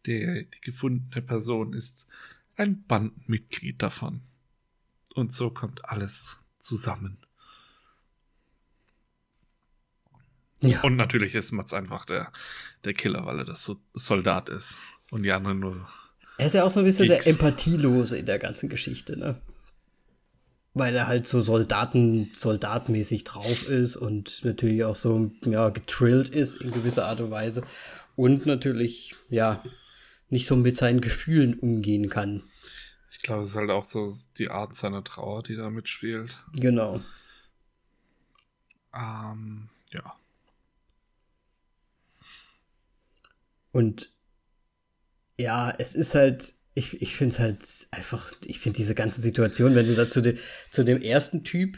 [0.05, 2.07] der, die gefundene Person ist
[2.55, 4.21] ein Bandenmitglied davon.
[5.13, 7.17] Und so kommt alles zusammen.
[10.61, 10.81] Ja.
[10.81, 12.31] Und natürlich ist Mats einfach der,
[12.83, 14.77] der Killer, weil er das so Soldat ist.
[15.11, 15.87] Und die anderen nur.
[16.37, 17.25] Er ist ja auch so ein bisschen Geeks.
[17.25, 19.41] der Empathielose in der ganzen Geschichte, ne?
[20.73, 26.55] Weil er halt so Soldaten, soldatmäßig drauf ist und natürlich auch so, ja, getrillt ist
[26.61, 27.63] in gewisser Art und Weise.
[28.15, 29.63] Und natürlich, ja,
[30.29, 32.43] nicht so mit seinen Gefühlen umgehen kann.
[33.11, 36.37] Ich glaube, es ist halt auch so die Art seiner Trauer, die da mitspielt.
[36.53, 37.01] Genau.
[38.93, 40.15] Ähm, ja.
[43.71, 44.09] Und
[45.39, 47.59] ja, es ist halt, ich, ich finde es halt
[47.91, 50.37] einfach, ich finde diese ganze Situation, wenn sie da zu, de,
[50.69, 51.77] zu dem ersten Typ,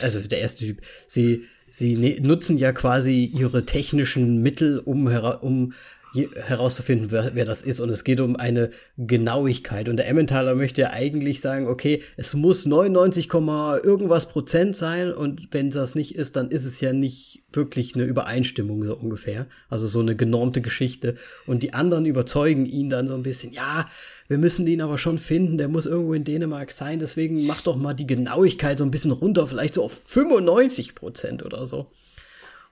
[0.00, 5.72] also der erste Typ, sie, sie ne, nutzen ja quasi ihre technischen Mittel, um, um
[6.14, 7.80] herauszufinden, wer, wer, das ist.
[7.80, 9.88] Und es geht um eine Genauigkeit.
[9.88, 15.12] Und der Emmentaler möchte ja eigentlich sagen, okay, es muss 99, irgendwas Prozent sein.
[15.12, 19.46] Und wenn das nicht ist, dann ist es ja nicht wirklich eine Übereinstimmung so ungefähr.
[19.68, 21.16] Also so eine genormte Geschichte.
[21.46, 23.88] Und die anderen überzeugen ihn dann so ein bisschen, ja,
[24.28, 26.98] wir müssen ihn aber schon finden, der muss irgendwo in Dänemark sein.
[26.98, 31.44] Deswegen mach doch mal die Genauigkeit so ein bisschen runter, vielleicht so auf 95 Prozent
[31.44, 31.90] oder so.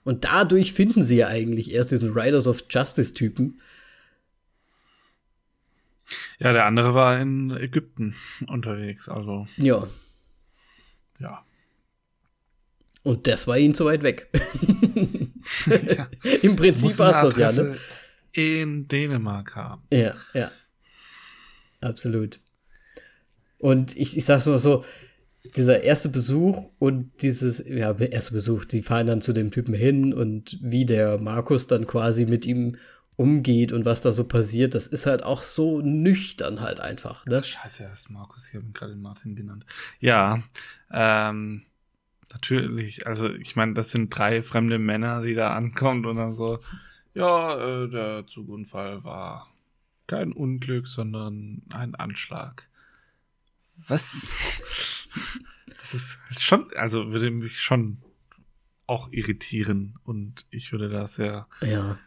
[0.04, 3.60] Und dadurch finden sie ja eigentlich erst diesen Riders of Justice-Typen.
[6.38, 9.46] Ja, der andere war in Ägypten unterwegs, also.
[9.56, 9.86] Ja.
[11.20, 11.44] Ja.
[13.04, 14.28] Und das war ihnen zu weit weg.
[15.66, 16.08] ja.
[16.42, 17.76] Im Prinzip war es das ja, ne?
[18.32, 19.82] In Dänemark haben.
[19.92, 20.50] Ja, ja.
[21.80, 22.40] Absolut.
[23.58, 24.84] Und ich, ich sag's mal so,
[25.44, 30.14] dieser erste Besuch und dieses, ja, erste Besuch, die fahren dann zu dem Typen hin
[30.14, 32.76] und wie der Markus dann quasi mit ihm
[33.16, 37.42] umgeht und was da so passiert, das ist halt auch so nüchtern halt einfach, ne?
[37.42, 39.66] Scheiße, er ist Markus, ich habe ihn gerade Martin genannt.
[40.00, 40.42] Ja,
[40.90, 41.62] ähm,
[42.32, 46.60] natürlich, also ich meine, das sind drei fremde Männer, die da ankommen und dann so,
[47.14, 49.52] ja, äh, der Zugunfall war
[50.06, 52.68] kein Unglück, sondern ein Anschlag.
[53.76, 54.34] Was?
[55.80, 57.98] Das ist schon, also würde mich schon
[58.86, 61.98] auch irritieren und ich würde da sehr ja.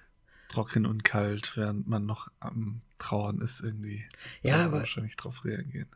[0.49, 4.05] trocken und kalt, während man noch am Trauern ist, irgendwie
[4.41, 5.89] ja, aber wahrscheinlich drauf reagieren.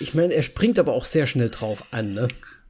[0.00, 2.28] Ich meine, er springt aber auch sehr schnell drauf an, ne?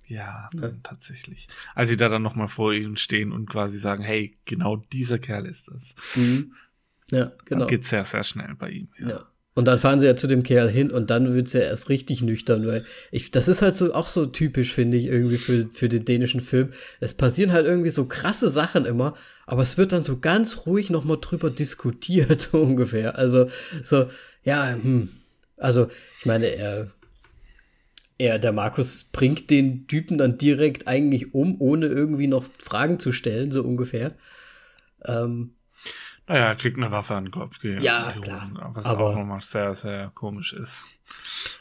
[0.08, 0.80] Ja, dann ja.
[0.82, 1.48] tatsächlich.
[1.74, 5.46] Als sie da dann nochmal vor ihm stehen und quasi sagen, hey, genau dieser Kerl
[5.46, 5.94] ist das.
[6.14, 6.54] Mhm.
[7.10, 7.60] Ja, genau.
[7.60, 8.88] Dann geht sehr, sehr schnell bei ihm.
[8.98, 9.08] Ja.
[9.08, 9.26] ja.
[9.55, 12.22] Und dann fahren sie ja zu dem Kerl hin und dann wird's ja erst richtig
[12.22, 15.88] nüchtern, weil ich, das ist halt so auch so typisch, finde ich, irgendwie für, für
[15.88, 16.72] den dänischen Film.
[16.98, 19.14] Es passieren halt irgendwie so krasse Sachen immer,
[19.46, 23.16] aber es wird dann so ganz ruhig nochmal drüber diskutiert, so ungefähr.
[23.16, 23.48] Also,
[23.84, 24.11] so,
[24.42, 25.09] ja, hm.
[25.57, 25.88] Also,
[26.18, 26.90] ich meine, er,
[28.18, 33.12] er, der Markus bringt den Typen dann direkt eigentlich um, ohne irgendwie noch Fragen zu
[33.12, 34.14] stellen, so ungefähr.
[35.05, 35.53] Ähm,
[36.27, 37.62] naja, er kriegt eine Waffe an den Kopf.
[37.62, 38.51] Ja, klar.
[38.75, 40.85] Was aber auch nochmal sehr, sehr komisch ist.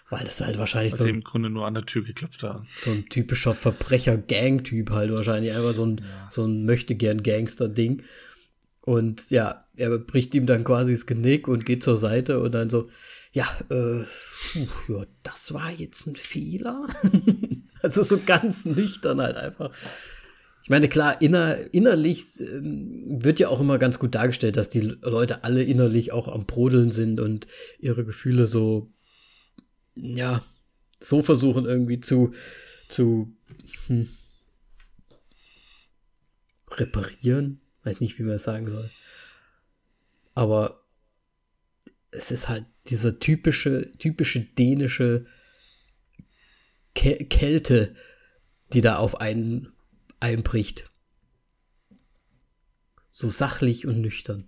[0.09, 1.03] Weil das halt wahrscheinlich so.
[1.03, 2.63] Ein, im Grunde nur an der Tür geklopft hat.
[2.77, 5.53] So ein typischer Verbrecher-Gang-Typ halt wahrscheinlich.
[5.53, 6.27] Einfach so ein, ja.
[6.29, 8.03] so ein Möchtegern-Gangster-Ding.
[8.85, 12.69] Und ja, er bricht ihm dann quasi das Genick und geht zur Seite und dann
[12.69, 12.89] so,
[13.31, 14.01] ja, äh,
[14.87, 16.87] ja, das war jetzt ein Fehler.
[17.81, 19.71] also so ganz nüchtern halt einfach.
[20.63, 24.79] Ich meine, klar, inner, innerlich ähm, wird ja auch immer ganz gut dargestellt, dass die
[24.79, 27.47] Leute alle innerlich auch am Brodeln sind und
[27.79, 28.89] ihre Gefühle so,
[29.95, 30.41] ja,
[31.01, 32.33] so versuchen irgendwie zu,
[32.87, 33.35] zu
[33.87, 34.07] hm,
[36.71, 37.59] reparieren.
[37.83, 38.89] Weiß nicht, wie man es sagen soll.
[40.33, 40.85] Aber
[42.11, 45.25] es ist halt dieser typische, typische dänische
[46.95, 47.95] Kälte,
[48.71, 49.73] die da auf einen
[50.23, 50.89] einbricht.
[53.11, 54.47] So sachlich und nüchtern.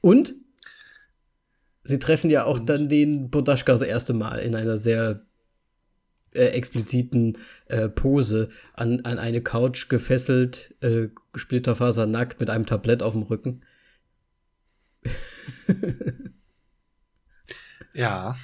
[0.00, 0.34] Und
[1.82, 5.26] sie treffen ja auch dann den Bodaschka das erste Mal in einer sehr
[6.32, 13.14] äh, expliziten äh, Pose an, an eine Couch gefesselt, äh, splitterfasernackt mit einem Tablett auf
[13.14, 13.64] dem Rücken.
[17.94, 18.36] ja.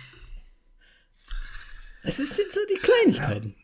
[2.03, 3.55] Es sind so die Kleinigkeiten.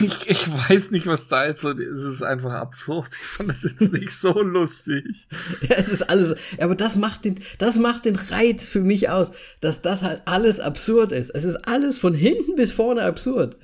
[0.00, 1.80] Ich, ich, weiß nicht, was da jetzt so ist.
[1.80, 3.08] Es ist einfach absurd.
[3.12, 5.28] Ich fand das jetzt nicht so lustig.
[5.68, 6.34] Ja, es ist alles.
[6.58, 10.60] Aber das macht den, das macht den Reiz für mich aus, dass das halt alles
[10.60, 11.30] absurd ist.
[11.30, 13.56] Es ist alles von hinten bis vorne absurd.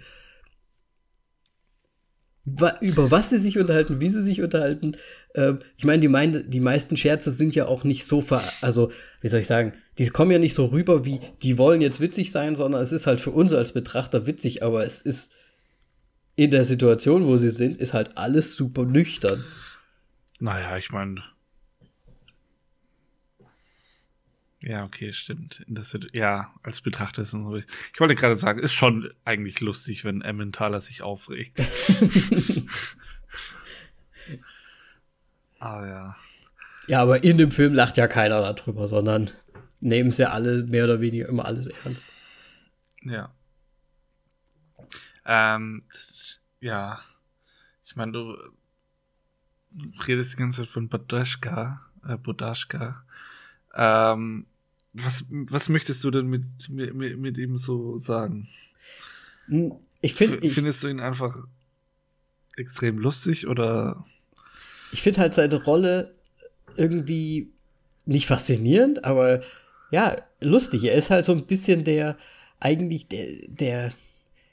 [2.80, 4.96] Über was sie sich unterhalten, wie sie sich unterhalten.
[5.34, 8.42] Ähm, ich meine, die, mein, die meisten Scherze sind ja auch nicht so ver.
[8.61, 9.72] Also, wie soll ich sagen?
[9.98, 13.07] Die kommen ja nicht so rüber, wie die wollen jetzt witzig sein, sondern es ist
[13.07, 15.32] halt für uns als Betrachter witzig, aber es ist
[16.37, 19.45] in der Situation, wo sie sind, ist halt alles super nüchtern.
[20.39, 21.22] Naja, ich meine.
[24.62, 25.64] Ja, okay, stimmt.
[26.12, 30.80] ja, als Betrachter ist es Ich wollte gerade sagen, ist schon eigentlich lustig, wenn Emmentaler
[30.80, 31.61] sich aufregt.
[35.59, 36.16] aber ja.
[36.89, 39.30] Ja, aber in dem Film lacht ja keiner darüber, sondern
[39.80, 42.07] nehmen es ja alle mehr oder weniger immer alles ernst.
[43.03, 43.32] Ja.
[45.24, 45.82] Ähm,
[46.61, 46.98] ja,
[47.84, 48.36] ich meine, du
[50.07, 53.04] redest die ganze Zeit von Bodaschka, äh, Bodaschka.
[53.74, 54.46] Ähm,
[54.92, 58.48] was, was möchtest du denn mit, mit, mit ihm so sagen?
[59.46, 60.48] Hm, ich finde.
[60.48, 61.46] Findest du ihn einfach
[62.57, 64.07] extrem lustig oder?
[64.92, 66.14] ich finde halt seine Rolle
[66.76, 67.52] irgendwie
[68.04, 69.42] nicht faszinierend, aber
[69.90, 70.84] ja, lustig.
[70.84, 72.16] Er ist halt so ein bisschen der,
[72.61, 73.92] eigentlich der, der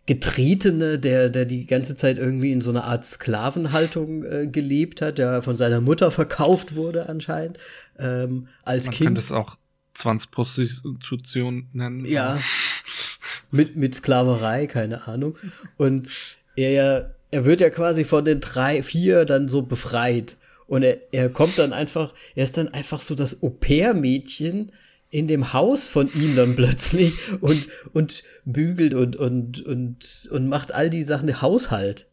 [0.05, 5.17] Getretene, der, der die ganze Zeit irgendwie in so einer Art Sklavenhaltung äh, gelebt hat,
[5.17, 7.57] der von seiner Mutter verkauft wurde anscheinend,
[7.97, 9.07] ähm, als Man Kind.
[9.07, 9.57] könnte es auch
[9.93, 12.05] Zwangsprostitution nennen.
[12.05, 12.39] Ja.
[13.51, 15.37] Mit, mit Sklaverei, keine Ahnung.
[15.77, 16.09] Und
[16.55, 20.37] er ja, er wird ja quasi von den drei, vier dann so befreit.
[20.67, 24.71] Und er, er kommt dann einfach, er ist dann einfach so das Au-pair-Mädchen
[25.13, 30.73] in dem Haus von ihm dann plötzlich und, und bügelt und, und, und, und macht
[30.73, 32.07] all die Sachen, Haushalt.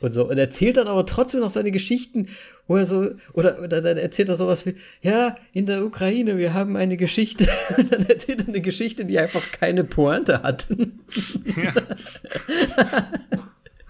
[0.00, 0.30] Und so.
[0.30, 2.28] Und erzählt dann aber trotzdem noch seine Geschichten,
[2.68, 6.54] wo er so, oder, oder dann erzählt er sowas wie, ja, in der Ukraine, wir
[6.54, 7.48] haben eine Geschichte.
[7.76, 10.68] Und dann erzählt er eine Geschichte, die einfach keine Pointe hat.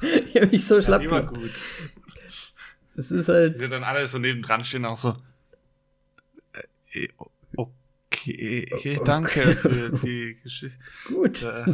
[0.02, 1.34] Ja, ich habe mich so schlapp die war gemacht.
[1.34, 1.50] gut.
[2.96, 3.60] Es ist halt.
[3.60, 5.14] Die dann alle so nebendran stehen, auch so.
[6.94, 7.08] Äh,
[8.12, 10.78] okay, okay, danke für die Geschichte.
[11.08, 11.42] Gut.
[11.42, 11.64] Äh,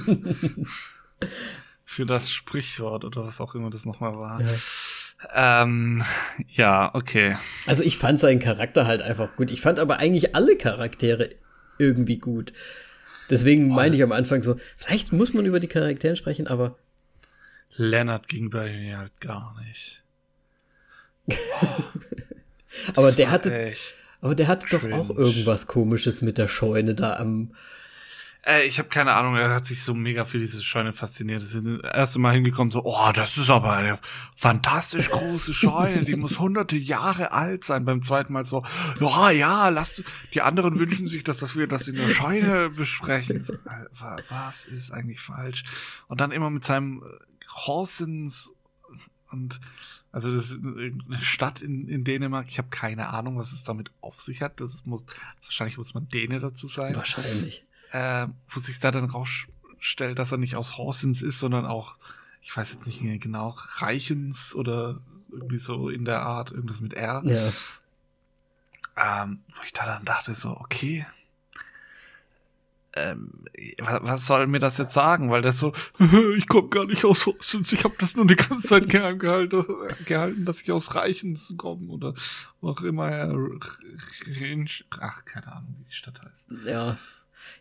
[1.84, 4.40] für das Sprichwort oder was auch immer das nochmal war.
[4.40, 5.62] Ja.
[5.62, 6.02] Ähm,
[6.48, 7.36] ja, okay.
[7.64, 9.50] Also ich fand seinen Charakter halt einfach gut.
[9.50, 11.30] Ich fand aber eigentlich alle Charaktere
[11.78, 12.52] irgendwie gut.
[13.30, 16.78] Deswegen meine ich am Anfang so, vielleicht muss man über die Charaktere sprechen, aber
[17.76, 20.02] Lennart ging bei mir halt gar nicht.
[22.94, 23.96] aber der hatte, Echt.
[24.26, 25.18] Aber der hatte doch auch cringe.
[25.18, 27.52] irgendwas komisches mit der Scheune da am
[28.48, 31.40] Äh, ich habe keine Ahnung, er hat sich so mega für diese Scheune fasziniert.
[31.40, 33.98] Wir sind das erste Mal hingekommen, so, oh, das ist aber eine
[34.36, 37.84] fantastisch große Scheune, die muss hunderte Jahre alt sein.
[37.84, 38.64] Beim zweiten Mal so,
[39.00, 43.42] ja, ja, lasst, die anderen wünschen sich, dass, dass wir das in der Scheune besprechen.
[43.42, 43.54] So,
[43.98, 45.64] wa- was ist eigentlich falsch?
[46.06, 48.52] Und dann immer mit seinem äh, Horsens
[49.32, 49.58] und
[50.16, 52.46] also das ist eine Stadt in, in Dänemark.
[52.48, 54.62] Ich habe keine Ahnung, was es damit auf sich hat.
[54.62, 55.04] Das muss
[55.42, 57.66] wahrscheinlich muss man Däne dazu sein wahrscheinlich.
[57.92, 61.96] äh, wo sich da dann rausstellt, dass er nicht aus Horsens ist, sondern auch,
[62.40, 65.00] ich weiß jetzt nicht mehr genau, Reichens oder
[65.30, 67.20] irgendwie so in der Art, irgendwas mit R.
[67.26, 67.52] Ja.
[68.96, 71.04] Ähm, wo ich da dann dachte, so, okay,
[72.96, 73.30] ähm,
[73.78, 75.30] was, soll mir das jetzt sagen?
[75.30, 75.72] Weil der so,
[76.36, 79.64] ich komme gar nicht aus Horsens, ich habe das nur die ganze Zeit geheim gehalten,
[80.06, 82.14] gehalten, dass ich aus Reichens komme oder
[82.60, 83.34] wo auch immer er,
[85.00, 86.48] ach, keine Ahnung, wie die Stadt heißt.
[86.66, 86.96] Ja.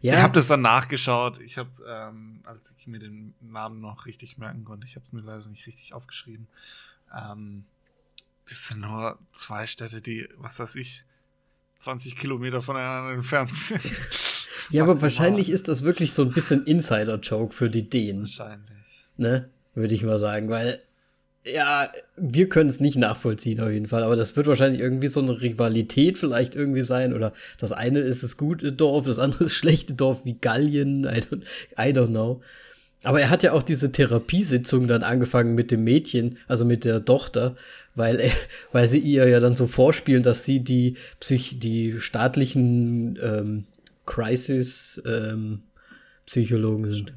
[0.01, 0.21] Ich Ja.
[0.23, 1.39] habe das dann nachgeschaut.
[1.41, 5.11] Ich habe, ähm, als ich mir den Namen noch richtig merken konnte, ich habe es
[5.13, 6.47] mir leider nicht richtig aufgeschrieben.
[7.15, 7.65] Ähm,
[8.49, 11.03] das sind nur zwei Städte, die, was weiß ich,
[11.77, 13.81] 20 Kilometer voneinander entfernt sind.
[14.69, 18.21] ja, aber wahrscheinlich ist das wirklich so ein bisschen Insider-Joke für die Dänen.
[18.21, 18.69] Wahrscheinlich.
[19.17, 19.49] ne?
[19.73, 20.79] Würde ich mal sagen, weil
[21.45, 25.21] ja, wir können es nicht nachvollziehen auf jeden Fall, aber das wird wahrscheinlich irgendwie so
[25.21, 29.51] eine Rivalität vielleicht irgendwie sein oder das eine ist das gute Dorf, das andere ist
[29.51, 31.41] das schlechte Dorf wie Gallien, I don't,
[31.77, 32.41] I don't know.
[33.03, 37.05] Aber er hat ja auch diese Therapiesitzung dann angefangen mit dem Mädchen, also mit der
[37.05, 37.55] Tochter,
[37.93, 38.31] weil er,
[38.71, 43.65] weil sie ihr ja dann so vorspielen, dass sie die Psych, die staatlichen ähm,
[44.05, 45.63] Crisis ähm,
[46.25, 47.13] Psychologen sind.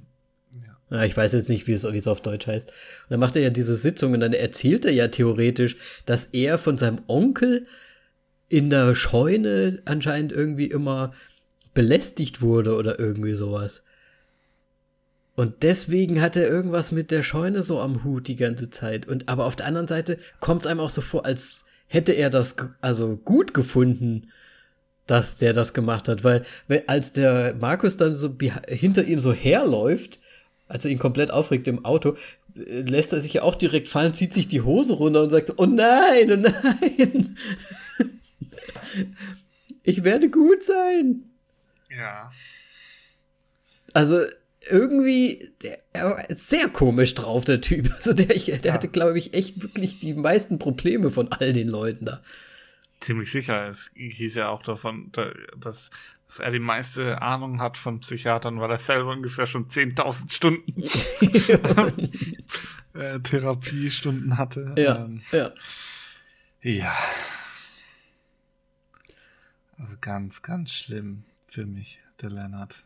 [0.90, 1.04] Ja.
[1.04, 2.68] Ich weiß jetzt nicht, wie es, wie es auf Deutsch heißt.
[2.68, 5.76] Und dann macht er ja diese Sitzung und dann erzählt er ja theoretisch,
[6.06, 7.66] dass er von seinem Onkel
[8.48, 11.12] in der Scheune anscheinend irgendwie immer
[11.74, 13.82] belästigt wurde oder irgendwie sowas.
[15.36, 19.06] Und deswegen hat er irgendwas mit der Scheune so am Hut die ganze Zeit.
[19.06, 22.30] Und aber auf der anderen Seite kommt es einem auch so vor, als hätte er
[22.30, 24.30] das also gut gefunden,
[25.08, 26.44] dass der das gemacht hat, weil
[26.86, 28.36] als der Markus dann so
[28.68, 30.20] hinter ihm so herläuft,
[30.68, 32.16] als er ihn komplett aufregt im Auto,
[32.54, 35.54] äh, lässt er sich ja auch direkt fallen, zieht sich die Hose runter und sagt,
[35.56, 37.36] oh nein, oh nein.
[39.82, 41.22] Ich werde gut sein.
[41.88, 42.30] Ja.
[43.94, 44.20] Also
[44.68, 47.90] irgendwie, der, er war sehr komisch drauf, der Typ.
[47.96, 52.04] Also der, der hatte, glaube ich, echt wirklich die meisten Probleme von all den Leuten
[52.04, 52.22] da.
[53.00, 53.68] Ziemlich sicher.
[53.68, 55.90] Es hieß ja auch davon, da- dass,
[56.26, 60.72] dass er die meiste Ahnung hat von Psychiatern, weil er selber ungefähr schon 10.000 Stunden
[62.94, 64.74] äh, Therapiestunden hatte.
[64.76, 65.52] ja, Ähm, ja.
[66.62, 66.96] Ja.
[69.78, 72.84] Also ganz, ganz schlimm für mich, der Lennart.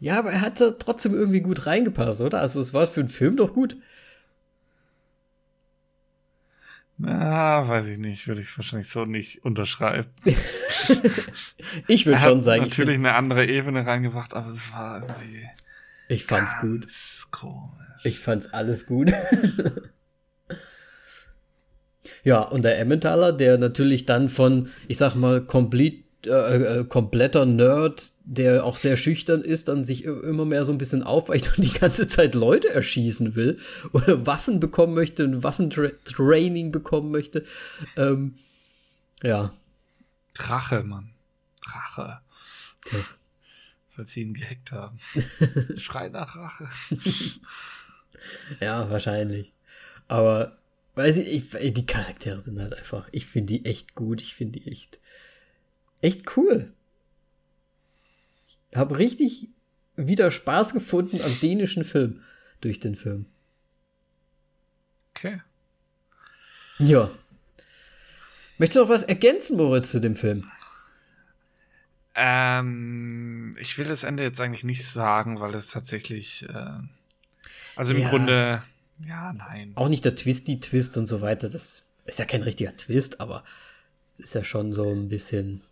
[0.00, 2.40] Ja, aber er hat da trotzdem irgendwie gut reingepasst, oder?
[2.40, 3.76] Also es war für einen Film doch gut.
[6.98, 10.08] Na, weiß ich nicht, würde ich wahrscheinlich so nicht unterschreiben.
[11.86, 15.48] Ich würde schon sagen, ich, natürlich eine andere Ebene reingebracht, aber es war irgendwie
[16.08, 16.86] ich fand's gut.
[17.30, 18.04] komisch.
[18.04, 19.12] Ich fand's alles gut.
[22.24, 27.46] Ja, und der Emmentaler, der natürlich dann von, ich sag mal, complete, äh, äh, kompletter
[27.46, 31.64] Nerd, der auch sehr schüchtern ist, dann sich immer mehr so ein bisschen aufweicht und
[31.64, 33.58] die ganze Zeit Leute erschießen will
[33.92, 37.44] oder Waffen bekommen möchte, ein Waffentraining bekommen möchte.
[37.96, 38.36] Ähm,
[39.22, 39.52] ja.
[40.38, 41.10] Rache, Mann.
[41.64, 42.20] Rache.
[42.84, 42.98] Tja.
[43.96, 44.98] Weil sie ihn gehackt haben.
[45.76, 46.68] Schrei nach Rache.
[48.60, 49.52] ja, wahrscheinlich.
[50.08, 50.58] Aber
[50.94, 54.60] weiß ich, ich, die Charaktere sind halt einfach, ich finde die echt gut, ich finde
[54.60, 54.98] die echt,
[56.02, 56.72] echt cool.
[58.70, 59.48] Ich habe richtig
[59.96, 62.22] wieder Spaß gefunden am dänischen Film
[62.60, 63.26] durch den Film.
[65.14, 65.40] Okay.
[66.78, 67.10] Ja.
[68.58, 70.50] Möchtest du noch was ergänzen, Moritz, zu dem Film?
[72.14, 76.78] Ähm, ich will das Ende jetzt eigentlich nicht sagen, weil das tatsächlich, äh,
[77.74, 78.10] also im ja.
[78.10, 78.62] Grunde
[79.06, 79.72] ja, nein.
[79.74, 81.48] Auch nicht der Twisty-Twist und so weiter.
[81.48, 83.44] Das ist ja kein richtiger Twist, aber
[84.12, 85.62] es ist ja schon so ein bisschen.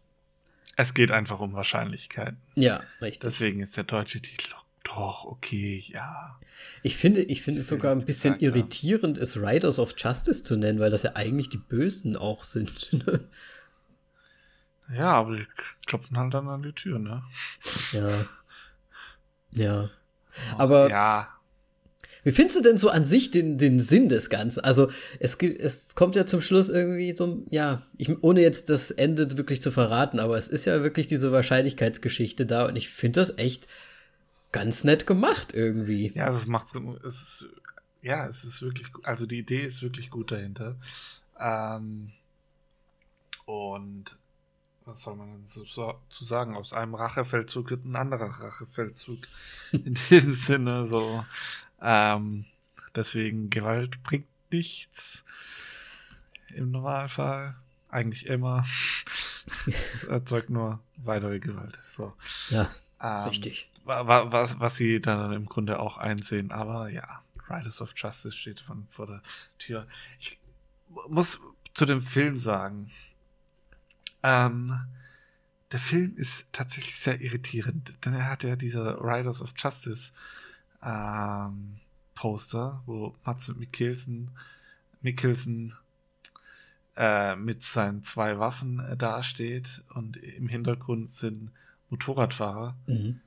[0.80, 2.36] Es geht einfach um Wahrscheinlichkeit.
[2.54, 3.20] Ja, richtig.
[3.20, 6.40] Deswegen ist der deutsche Titel doch okay, ja.
[6.82, 10.56] Ich finde, ich finde es sogar ein bisschen gesagt, irritierend, es Riders of Justice zu
[10.56, 12.88] nennen, weil das ja eigentlich die Bösen auch sind.
[14.94, 15.46] ja, aber die
[15.84, 17.24] klopfen halt dann an die Tür, ne?
[17.92, 18.24] Ja.
[19.50, 19.90] Ja.
[20.56, 21.28] Aber ja.
[22.22, 24.60] Wie findest du denn so an sich den, den Sinn des Ganzen?
[24.60, 29.36] Also, es, es kommt ja zum Schluss irgendwie so, ja, ich, ohne jetzt das Ende
[29.36, 33.38] wirklich zu verraten, aber es ist ja wirklich diese Wahrscheinlichkeitsgeschichte da und ich finde das
[33.38, 33.66] echt
[34.52, 36.12] ganz nett gemacht irgendwie.
[36.14, 36.68] Ja, das macht
[37.04, 37.48] es ist,
[38.02, 40.76] ja, es ist wirklich, also die Idee ist wirklich gut dahinter.
[41.38, 42.12] Ähm,
[43.46, 44.16] und
[44.84, 45.64] was soll man so,
[46.08, 46.56] zu sagen?
[46.56, 49.18] Aus einem Rachefeldzug wird ein anderer Rachefeldzug.
[49.72, 51.24] In dem Sinne so.
[51.80, 52.46] Ähm,
[52.94, 55.24] deswegen, Gewalt bringt nichts.
[56.48, 57.56] Im Normalfall.
[57.88, 58.66] Eigentlich immer.
[59.94, 61.78] Es erzeugt nur weitere Gewalt.
[61.88, 62.14] So.
[62.50, 62.70] Ja,
[63.02, 63.68] ähm, richtig.
[63.84, 66.52] Was, was sie dann im Grunde auch einsehen.
[66.52, 69.22] Aber ja, Riders of Justice steht von, vor der
[69.58, 69.86] Tür.
[70.20, 70.38] Ich
[71.08, 71.40] muss
[71.74, 72.92] zu dem Film sagen,
[74.22, 74.86] ähm,
[75.72, 80.12] der Film ist tatsächlich sehr irritierend, denn er hat ja diese Riders of Justice
[80.82, 81.80] ähm,
[82.14, 84.30] Poster, wo Mats Mikkelsen,
[85.00, 85.74] Mikkelsen
[86.96, 91.50] äh, mit seinen zwei Waffen äh, dasteht und im Hintergrund sind
[91.88, 93.20] Motorradfahrer, mhm.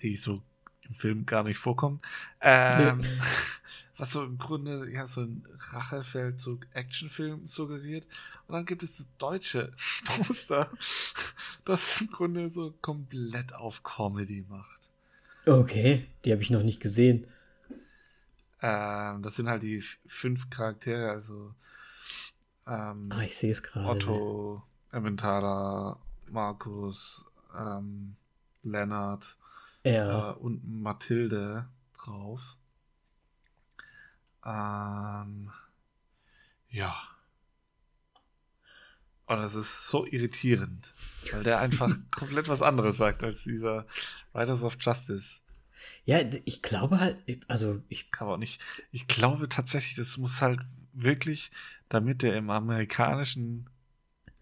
[0.00, 0.42] die so
[0.88, 2.00] im Film gar nicht vorkommen.
[2.40, 3.08] Ähm, nee.
[3.96, 8.06] Was so im Grunde ja so ein Rachefeldzug Actionfilm suggeriert.
[8.46, 9.72] Und dann gibt es das deutsche
[10.04, 10.68] Poster,
[11.64, 14.83] das im Grunde so komplett auf Comedy macht.
[15.46, 17.26] Okay, die habe ich noch nicht gesehen.
[18.62, 21.54] Ähm, das sind halt die fünf Charaktere, also
[22.66, 23.86] ähm, ah, ich sehe es gerade.
[23.86, 25.98] Otto, Emmentaler,
[26.30, 28.16] Markus, ähm,
[28.62, 29.36] Lennart
[29.84, 30.30] ja.
[30.30, 32.56] äh, und Mathilde drauf.
[34.44, 35.50] Ähm,
[36.70, 36.96] ja.
[39.26, 40.92] Und das ist so irritierend,
[41.32, 43.86] weil der einfach komplett was anderes sagt als dieser
[44.34, 45.40] Riders of Justice.
[46.04, 47.16] Ja, ich glaube halt,
[47.48, 48.10] also ich.
[48.10, 48.60] Kann auch nicht.
[48.92, 50.60] Ich glaube tatsächlich, das muss halt
[50.92, 51.50] wirklich,
[51.88, 53.68] damit der im amerikanischen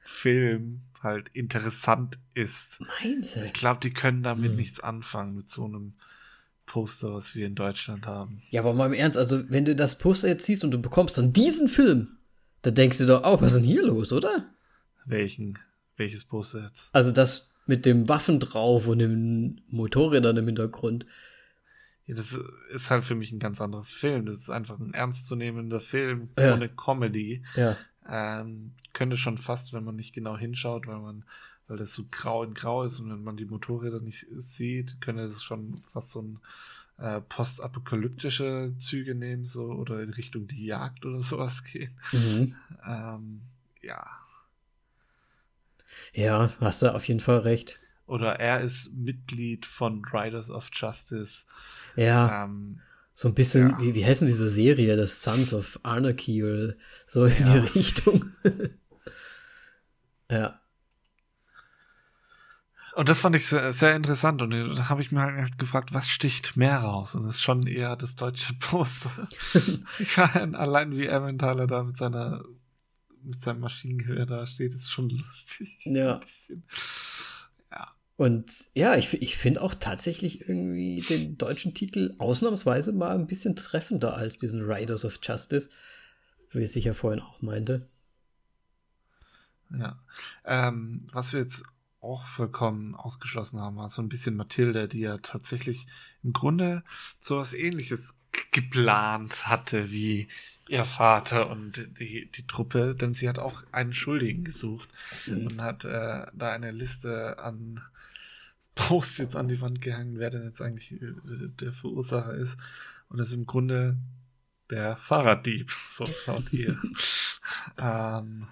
[0.00, 2.80] Film halt interessant ist.
[3.02, 3.44] Meinst du?
[3.44, 4.56] Ich glaube, die können damit hm.
[4.56, 5.94] nichts anfangen mit so einem
[6.66, 8.42] Poster, was wir in Deutschland haben.
[8.50, 11.18] Ja, aber mal im Ernst, also wenn du das Poster jetzt siehst und du bekommst
[11.18, 12.16] dann diesen Film,
[12.62, 14.51] da denkst du doch auch, was ist denn hier los, oder?
[15.04, 15.58] Welchen?
[15.96, 16.94] Welches Poster jetzt?
[16.94, 21.06] Also das mit dem Waffen drauf und den Motorrädern im Hintergrund.
[22.06, 22.36] Ja, das
[22.72, 24.26] ist halt für mich ein ganz anderer Film.
[24.26, 26.54] Das ist einfach ein ernstzunehmender Film ja.
[26.54, 27.42] ohne Comedy.
[27.54, 27.76] Ja.
[28.08, 31.24] Ähm, könnte schon fast, wenn man nicht genau hinschaut, weil man,
[31.68, 35.22] weil das so grau in grau ist und wenn man die Motorräder nicht sieht, könnte
[35.22, 36.40] es schon fast so ein
[36.98, 41.96] äh, postapokalyptische Züge nehmen, so oder in Richtung die Jagd oder sowas gehen.
[42.10, 42.56] Mhm.
[42.84, 43.40] Ähm,
[43.80, 44.04] ja,
[46.12, 47.78] ja, hast du auf jeden Fall recht.
[48.06, 51.44] Oder er ist Mitglied von Riders of Justice.
[51.96, 52.44] Ja.
[52.44, 52.80] Ähm,
[53.14, 53.80] so ein bisschen, ja.
[53.80, 56.74] wie, wie heißen diese Serie, das Sons of Anarchy oder
[57.06, 57.58] so in ja.
[57.58, 58.32] die Richtung.
[60.30, 60.58] ja.
[62.94, 64.42] Und das fand ich sehr, sehr interessant.
[64.42, 67.14] Und da habe ich mir halt gefragt, was sticht mehr raus?
[67.14, 69.10] Und das ist schon eher das deutsche Poster.
[69.98, 72.42] ich fand allein wie Emmentaler da mit seiner
[73.24, 75.78] mit seinem Maschinengewehr da steht, ist schon lustig.
[75.84, 76.20] Ja.
[77.70, 77.92] Ja.
[78.16, 83.56] Und ja, ich, ich finde auch tatsächlich irgendwie den deutschen Titel ausnahmsweise mal ein bisschen
[83.56, 85.70] treffender als diesen Riders of Justice.
[86.50, 87.88] wie ich ja vorhin auch meinte.
[89.70, 89.98] Ja.
[90.44, 91.64] Ähm, was wir jetzt
[92.00, 95.86] auch vollkommen ausgeschlossen haben, war so ein bisschen Mathilde, die ja tatsächlich
[96.22, 96.82] im Grunde
[97.20, 98.18] so was ähnliches
[98.50, 100.28] geplant hatte wie
[100.68, 104.88] ihr Vater und die, die Truppe, denn sie hat auch einen Schuldigen gesucht
[105.26, 105.46] mhm.
[105.46, 107.80] und hat äh, da eine Liste an
[108.74, 111.14] Posts jetzt an die Wand gehangen, wer denn jetzt eigentlich äh,
[111.60, 112.56] der Verursacher ist.
[113.08, 113.98] Und das ist im Grunde
[114.70, 116.80] der Fahrraddieb, so schaut ihr.
[117.78, 118.46] ähm,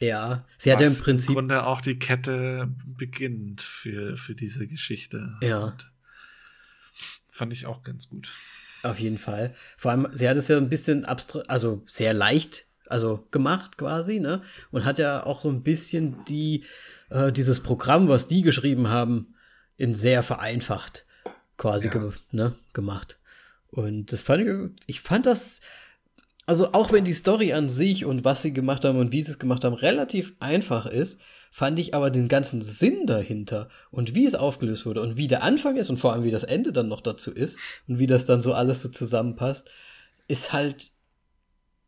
[0.00, 1.30] ja, sie hat ja im Prinzip.
[1.30, 5.38] Im Grunde auch die Kette beginnt für, für diese Geschichte.
[5.40, 5.66] Ja.
[5.66, 5.92] Und
[7.28, 8.32] fand ich auch ganz gut.
[8.82, 9.54] Auf jeden Fall.
[9.76, 14.20] Vor allem, sie hat es ja ein bisschen abstrakt, also sehr leicht, also gemacht quasi,
[14.20, 14.42] ne?
[14.70, 16.64] Und hat ja auch so ein bisschen die,
[17.10, 19.34] äh, dieses Programm, was die geschrieben haben,
[19.76, 21.04] in sehr vereinfacht
[21.56, 21.94] quasi ja.
[21.94, 23.18] ge ne, gemacht.
[23.70, 24.48] Und das fand ich,
[24.86, 25.60] ich fand das,
[26.44, 29.30] also auch wenn die Story an sich und was sie gemacht haben und wie sie
[29.30, 31.20] es gemacht haben relativ einfach ist,
[31.52, 35.42] fand ich aber den ganzen Sinn dahinter und wie es aufgelöst wurde und wie der
[35.42, 38.24] Anfang ist und vor allem wie das Ende dann noch dazu ist und wie das
[38.24, 39.68] dann so alles so zusammenpasst,
[40.26, 40.90] ist halt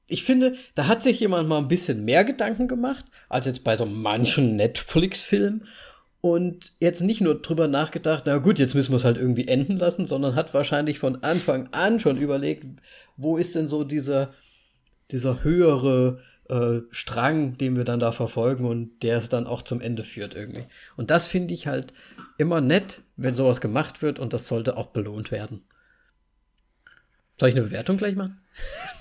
[0.07, 3.75] ich finde, da hat sich jemand mal ein bisschen mehr Gedanken gemacht, als jetzt bei
[3.75, 5.65] so manchen Netflix-Filmen
[6.21, 9.79] und jetzt nicht nur drüber nachgedacht, na gut, jetzt müssen wir es halt irgendwie enden
[9.79, 12.67] lassen, sondern hat wahrscheinlich von Anfang an schon überlegt,
[13.17, 14.35] wo ist denn so dieser,
[15.11, 16.21] dieser höhere
[16.55, 20.35] äh, Strang, den wir dann da verfolgen und der es dann auch zum Ende führt
[20.35, 20.65] irgendwie.
[20.97, 21.93] Und das finde ich halt
[22.39, 25.65] immer nett, wenn sowas gemacht wird und das sollte auch belohnt werden.
[27.39, 28.41] Soll ich eine Bewertung gleich machen?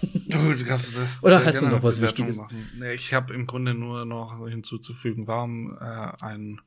[0.02, 2.38] Du, du das Oder hast du noch was Bewertung Wichtiges?
[2.38, 2.70] Machen.
[2.76, 6.60] Nee, ich habe im Grunde nur noch hinzuzufügen, warum äh, ein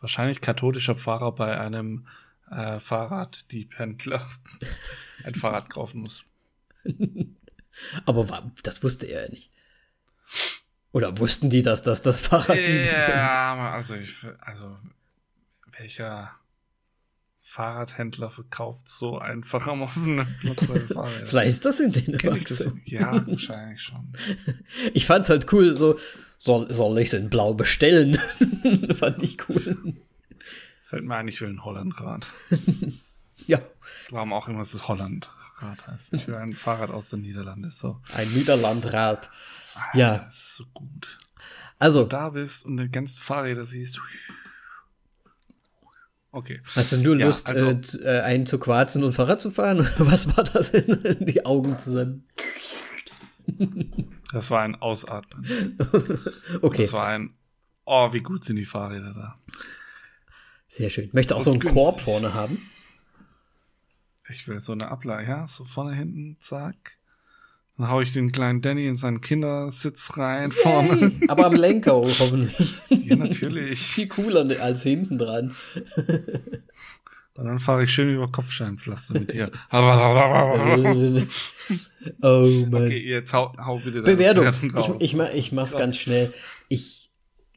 [0.00, 2.08] wahrscheinlich katholischer Pfarrer bei einem
[2.50, 4.28] äh, Fahrraddiebhändler
[5.24, 6.24] ein Fahrrad kaufen muss.
[8.04, 9.52] Aber war, das wusste er ja nicht.
[10.92, 13.14] Oder wussten die, dass das das Fahrraddiebe ja, sind?
[13.14, 14.76] Ja, also, ich, also
[15.78, 16.32] welcher
[17.40, 21.26] Fahrradhändler verkauft so einfach am offenen Platz Fahrräder?
[21.26, 22.72] Vielleicht ist das in Dänemark so.
[22.84, 24.12] Ja, wahrscheinlich schon.
[24.94, 25.98] Ich fand's halt cool, so
[26.38, 28.18] soll, soll ich es in blau bestellen?
[28.94, 29.94] Fand ich cool.
[30.84, 32.28] Fällt mir ein, ich will ein Hollandrad.
[33.46, 33.60] ja.
[34.10, 36.12] Warum auch immer es Hollandrad heißt.
[36.14, 37.70] Ich will ein Fahrrad aus den Niederlanden.
[37.70, 38.00] So.
[38.14, 39.30] Ein Niederlandrad.
[39.76, 40.18] Alter, ja.
[40.18, 41.18] Das ist so gut.
[41.78, 42.00] Also.
[42.00, 44.00] Wenn du da bist und die ganzen Fahrräder siehst.
[46.30, 46.60] Okay.
[46.74, 49.86] Hast du nur ja, Lust, also, äh, einen zu quarzen und Fahrrad zu fahren?
[49.98, 52.26] was war das in die Augen zusammen?
[54.32, 55.44] Das war ein Ausatmen.
[56.62, 56.84] okay.
[56.84, 57.34] Das war ein,
[57.84, 59.38] oh, wie gut sind die Fahrräder da.
[60.68, 61.10] Sehr schön.
[61.12, 61.82] Möchte auch Und so einen günstig.
[61.82, 62.58] Korb vorne haben.
[64.30, 66.96] Ich will so eine Ablage, ja, so vorne hinten, zack.
[67.78, 71.12] Dann hau ich den kleinen Danny in seinen Kindersitz rein Yay, vorne.
[71.28, 72.74] Aber am Lenker hoffentlich.
[72.90, 73.80] Ja, natürlich.
[73.94, 75.54] Viel cooler als hinten dran.
[77.34, 79.50] Und dann fahre ich schön über Kopfsteinpflaster mit dir.
[82.20, 82.74] oh Mann.
[82.74, 84.44] Okay, jetzt hau, hau bitte Bewertung.
[84.44, 86.32] Bewertung ich, ich, mach, ich mach's ganz schnell.
[86.68, 87.01] Ich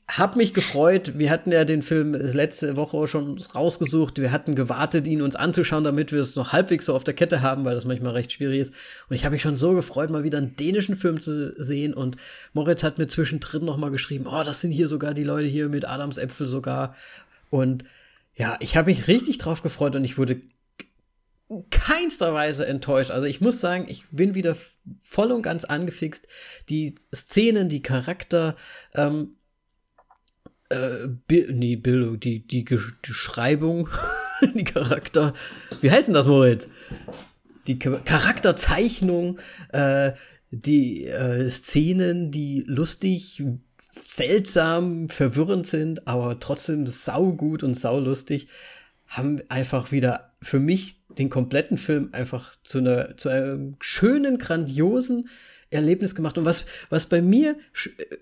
[0.07, 1.17] hab mich gefreut.
[1.17, 4.19] Wir hatten ja den Film letzte Woche schon rausgesucht.
[4.19, 7.41] Wir hatten gewartet, ihn uns anzuschauen, damit wir es noch halbwegs so auf der Kette
[7.41, 8.73] haben, weil das manchmal recht schwierig ist.
[9.09, 11.95] Und ich habe mich schon so gefreut, mal wieder einen dänischen Film zu sehen.
[11.95, 12.17] Und
[12.53, 15.69] Moritz hat mir zwischendrin noch mal geschrieben, oh, das sind hier sogar die Leute hier
[15.69, 16.95] mit Adams Äpfel sogar.
[17.49, 17.83] Und
[18.35, 20.41] ja, ich habe mich richtig drauf gefreut und ich wurde
[21.71, 23.09] keinster Weise enttäuscht.
[23.09, 24.55] Also ich muss sagen, ich bin wieder
[25.01, 26.27] voll und ganz angefixt.
[26.69, 28.55] Die Szenen, die Charakter,
[28.93, 29.37] ähm,
[30.69, 33.89] äh, Bi nee, Bildung, die, die, die Schreibung,
[34.55, 35.33] die Charakter,
[35.81, 36.67] wie heißt denn das, Moritz?
[37.67, 39.39] Die Charakterzeichnung,
[39.69, 40.13] äh,
[40.51, 43.43] die äh, Szenen, die lustig,
[44.05, 48.47] seltsam, verwirrend sind, aber trotzdem saugut und saulustig,
[49.07, 55.29] haben einfach wieder für mich den kompletten Film einfach zu einer, zu einem schönen, grandiosen
[55.69, 56.37] Erlebnis gemacht.
[56.37, 57.57] Und was, was bei mir,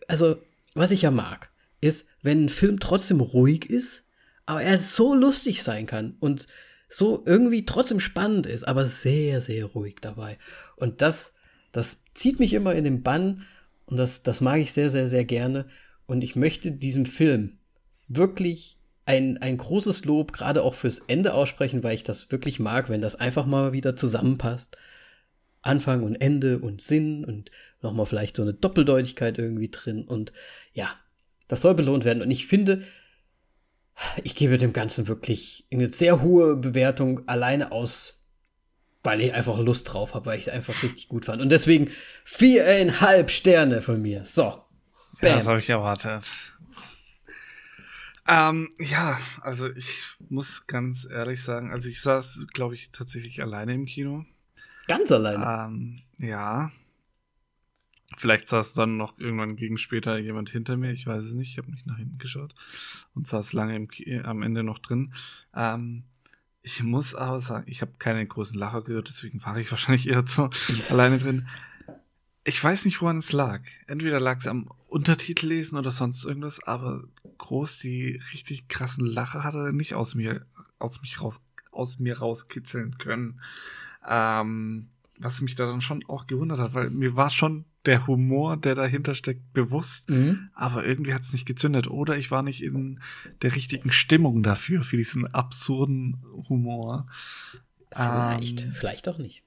[0.08, 0.38] also,
[0.76, 1.50] was ich ja mag,
[1.82, 4.04] ist, wenn ein Film trotzdem ruhig ist,
[4.46, 6.48] aber er so lustig sein kann und
[6.90, 10.38] so irgendwie trotzdem spannend ist, aber sehr, sehr ruhig dabei.
[10.76, 11.36] Und das,
[11.72, 13.46] das zieht mich immer in den Bann
[13.86, 15.68] und das, das mag ich sehr, sehr, sehr gerne.
[16.06, 17.58] Und ich möchte diesem Film
[18.08, 22.90] wirklich ein, ein großes Lob gerade auch fürs Ende aussprechen, weil ich das wirklich mag,
[22.90, 24.78] wenn das einfach mal wieder zusammenpasst.
[25.62, 27.50] Anfang und Ende und Sinn und
[27.82, 30.04] nochmal vielleicht so eine Doppeldeutigkeit irgendwie drin.
[30.04, 30.34] Und
[30.74, 30.90] ja,
[31.48, 32.24] das soll belohnt werden.
[32.24, 32.84] Und ich finde,
[34.24, 38.24] ich gebe dem Ganzen wirklich eine sehr hohe Bewertung alleine aus
[39.04, 41.42] weil ich einfach Lust drauf habe, weil ich es einfach richtig gut fand.
[41.42, 41.92] Und deswegen
[42.24, 44.26] viereinhalb Sterne von mir.
[44.26, 44.64] So.
[45.22, 45.30] Bam.
[45.30, 46.26] Ja, das habe ich erwartet.
[48.26, 53.74] Ähm, ja, also ich muss ganz ehrlich sagen, also ich saß, glaube ich, tatsächlich alleine
[53.74, 54.26] im Kino.
[54.88, 55.68] Ganz alleine?
[55.68, 56.72] Ähm, ja.
[58.18, 61.58] Vielleicht saß dann noch irgendwann gegen später jemand hinter mir, ich weiß es nicht, ich
[61.58, 62.54] habe nicht nach hinten geschaut
[63.14, 63.88] und saß lange im,
[64.26, 65.14] am Ende noch drin.
[65.56, 66.04] Ähm,
[66.62, 70.24] ich muss aber sagen, ich habe keine großen Lacher gehört, deswegen war ich wahrscheinlich eher
[70.28, 70.50] so
[70.90, 71.48] alleine drin.
[72.46, 73.62] Ich weiß nicht, woran es lag.
[73.88, 77.04] Entweder lag es am Untertitel lesen oder sonst irgendwas, aber
[77.38, 80.46] groß die richtig krassen Lacher hat er nicht aus mir,
[80.78, 81.42] aus mich raus,
[81.72, 83.40] aus mir rauskitzeln können.
[84.08, 88.58] Ähm, was mich da dann schon auch gewundert hat, weil mir war schon der Humor,
[88.58, 90.50] der dahinter steckt, bewusst, mhm.
[90.54, 91.88] aber irgendwie hat es nicht gezündet.
[91.88, 93.02] Oder ich war nicht in
[93.42, 97.08] der richtigen Stimmung dafür, für diesen absurden Humor.
[97.92, 99.44] Vielleicht, ähm, vielleicht auch nicht.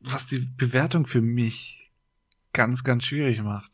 [0.00, 1.90] Was die Bewertung für mich
[2.52, 3.72] ganz, ganz schwierig macht.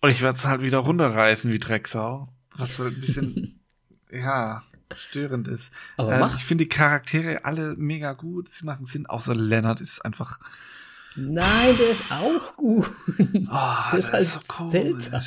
[0.00, 2.28] Und ich werde es halt wieder runterreißen wie Drecksau.
[2.56, 3.60] Was so ein bisschen,
[4.10, 4.62] ja,
[4.94, 5.72] störend ist.
[5.96, 8.48] Aber ähm, ich finde die Charaktere alle mega gut.
[8.48, 9.06] Sie machen Sinn.
[9.06, 10.38] Außer Leonard ist einfach.
[11.16, 12.90] Nein, der ist auch gut.
[13.50, 15.22] Oh, der ist halt ist so seltsam.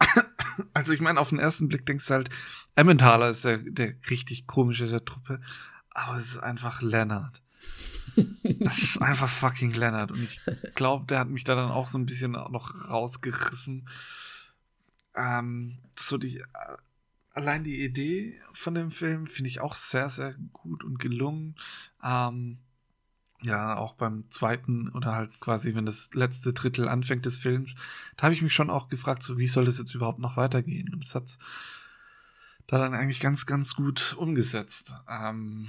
[0.72, 2.30] Also ich meine, auf den ersten Blick denkst du halt,
[2.76, 5.40] Emmentaler ist der, der richtig komische der Truppe.
[5.90, 7.42] Aber es ist einfach Leonard.
[8.60, 10.12] Das ist einfach fucking Leonard.
[10.12, 10.40] Und ich
[10.74, 13.88] glaube, der hat mich da dann auch so ein bisschen noch rausgerissen.
[15.16, 16.46] Ähm, so die, äh,
[17.32, 21.56] allein die Idee von dem Film finde ich auch sehr, sehr gut und gelungen.
[22.02, 22.58] Ähm,
[23.44, 27.74] ja, auch beim zweiten oder halt quasi, wenn das letzte Drittel anfängt des Films,
[28.16, 30.92] da habe ich mich schon auch gefragt, so wie soll das jetzt überhaupt noch weitergehen?
[30.92, 31.38] Und das hat's
[32.66, 34.94] da dann eigentlich ganz, ganz gut umgesetzt.
[35.08, 35.68] Ähm,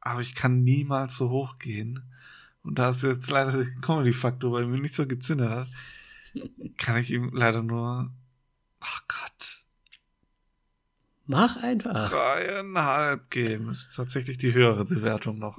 [0.00, 2.04] aber ich kann niemals so hoch gehen.
[2.62, 5.68] Und da ist jetzt leider der Comedy-Faktor, weil mir nicht so gezündet hat,
[6.76, 8.12] kann ich ihm leider nur,
[8.80, 9.66] ach Gott.
[11.26, 12.10] Mach einfach.
[12.10, 13.66] Dreieinhalb geben.
[13.66, 15.58] Das ist tatsächlich die höhere Bewertung noch.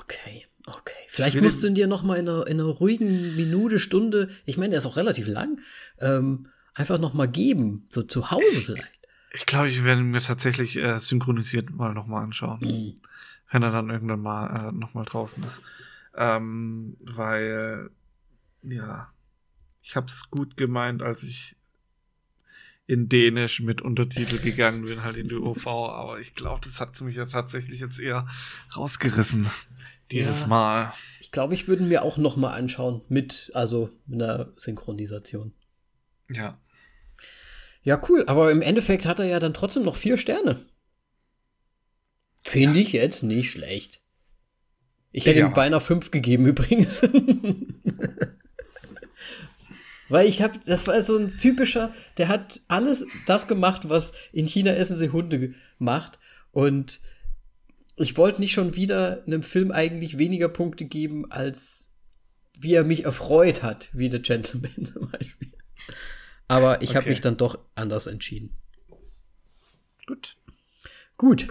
[0.00, 0.94] Okay, okay.
[1.08, 4.56] Vielleicht musst du ihn dir noch mal in einer, in einer ruhigen Minute, Stunde, ich
[4.56, 5.60] meine, der ist auch relativ lang,
[6.00, 7.86] ähm, einfach noch mal geben.
[7.90, 8.92] So zu Hause vielleicht.
[9.32, 12.60] Ich glaube, ich werde mir tatsächlich äh, synchronisiert mal noch mal anschauen.
[12.60, 12.94] Mhm
[13.50, 15.62] wenn er dann irgendwann mal äh, nochmal draußen ist.
[16.16, 17.90] Ähm, weil,
[18.62, 19.08] ja,
[19.82, 21.56] ich habe es gut gemeint, als ich
[22.88, 26.98] in Dänisch mit Untertitel gegangen bin, halt in die OV, aber ich glaube, das hat
[27.02, 28.26] mich ja tatsächlich jetzt eher
[28.74, 29.48] rausgerissen
[30.10, 30.94] dieses ja, Mal.
[31.20, 35.52] Ich glaube, ich würde mir auch noch mal anschauen mit, also mit einer Synchronisation.
[36.30, 36.58] Ja.
[37.82, 40.58] Ja, cool, aber im Endeffekt hat er ja dann trotzdem noch vier Sterne.
[42.42, 42.86] Finde ja.
[42.86, 44.00] ich jetzt nicht schlecht.
[45.12, 47.02] Ich hätte ihm beinahe fünf gegeben übrigens.
[50.08, 54.46] Weil ich habe, das war so ein typischer, der hat alles das gemacht, was in
[54.46, 56.18] China essen sie Hunde macht.
[56.50, 57.00] Und
[57.96, 61.88] ich wollte nicht schon wieder einem Film eigentlich weniger Punkte geben, als
[62.58, 65.52] wie er mich erfreut hat, wie The Gentleman zum Beispiel.
[66.48, 66.98] Aber ich okay.
[66.98, 68.56] habe mich dann doch anders entschieden.
[70.06, 70.36] Gut.
[71.18, 71.48] Gut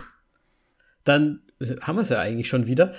[1.07, 1.41] dann
[1.81, 2.93] haben wir es ja eigentlich schon wieder.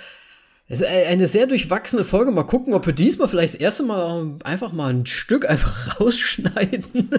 [0.71, 2.31] Es ist eine sehr durchwachsene Folge.
[2.31, 7.09] Mal gucken, ob wir diesmal vielleicht das erste Mal einfach mal ein Stück einfach rausschneiden.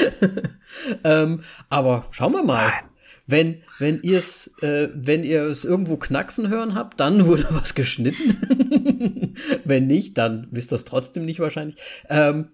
[1.04, 2.72] ähm, aber schauen wir mal.
[3.28, 7.74] Wenn, wenn ihr es, äh, wenn ihr es irgendwo knacksen hören habt, dann wurde was
[7.74, 9.34] geschnitten.
[9.64, 11.76] wenn nicht, dann wisst ihr es trotzdem nicht wahrscheinlich.
[12.08, 12.48] Ähm,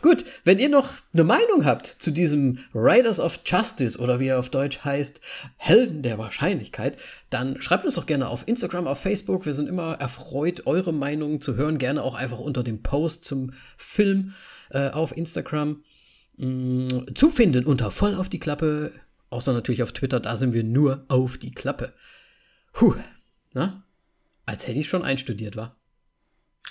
[0.00, 4.38] Gut, wenn ihr noch eine Meinung habt zu diesem Riders of Justice oder wie er
[4.38, 5.20] auf Deutsch heißt,
[5.56, 6.96] Helden der Wahrscheinlichkeit,
[7.30, 9.44] dann schreibt uns doch gerne auf Instagram, auf Facebook.
[9.44, 11.78] Wir sind immer erfreut, eure Meinungen zu hören.
[11.78, 14.34] Gerne auch einfach unter dem Post zum Film
[14.70, 15.82] äh, auf Instagram
[16.36, 18.92] mh, mm, zu finden unter voll auf die Klappe.
[19.30, 21.92] Außer natürlich auf Twitter, da sind wir nur auf die Klappe.
[22.72, 22.94] Puh,
[23.52, 23.84] na?
[24.46, 25.76] Als hätte ich schon einstudiert, war.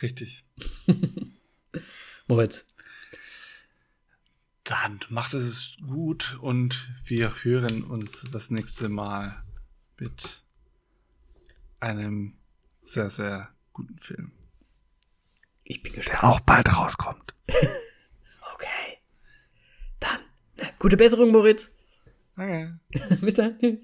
[0.02, 0.44] Richtig.
[2.28, 2.66] Moritz,
[4.68, 9.44] dann macht es gut und wir hören uns das nächste Mal
[9.98, 10.44] mit
[11.80, 12.38] einem
[12.80, 14.34] sehr, sehr guten Film.
[15.64, 16.22] Ich bin gespannt.
[16.22, 17.34] Der auch bald rauskommt.
[18.53, 18.99] okay.
[19.99, 20.19] Dann,
[20.80, 21.72] gute Besserung, Moritz.
[22.35, 22.73] Okay.
[23.22, 23.57] Bis dann.
[23.60, 23.80] Tschüss.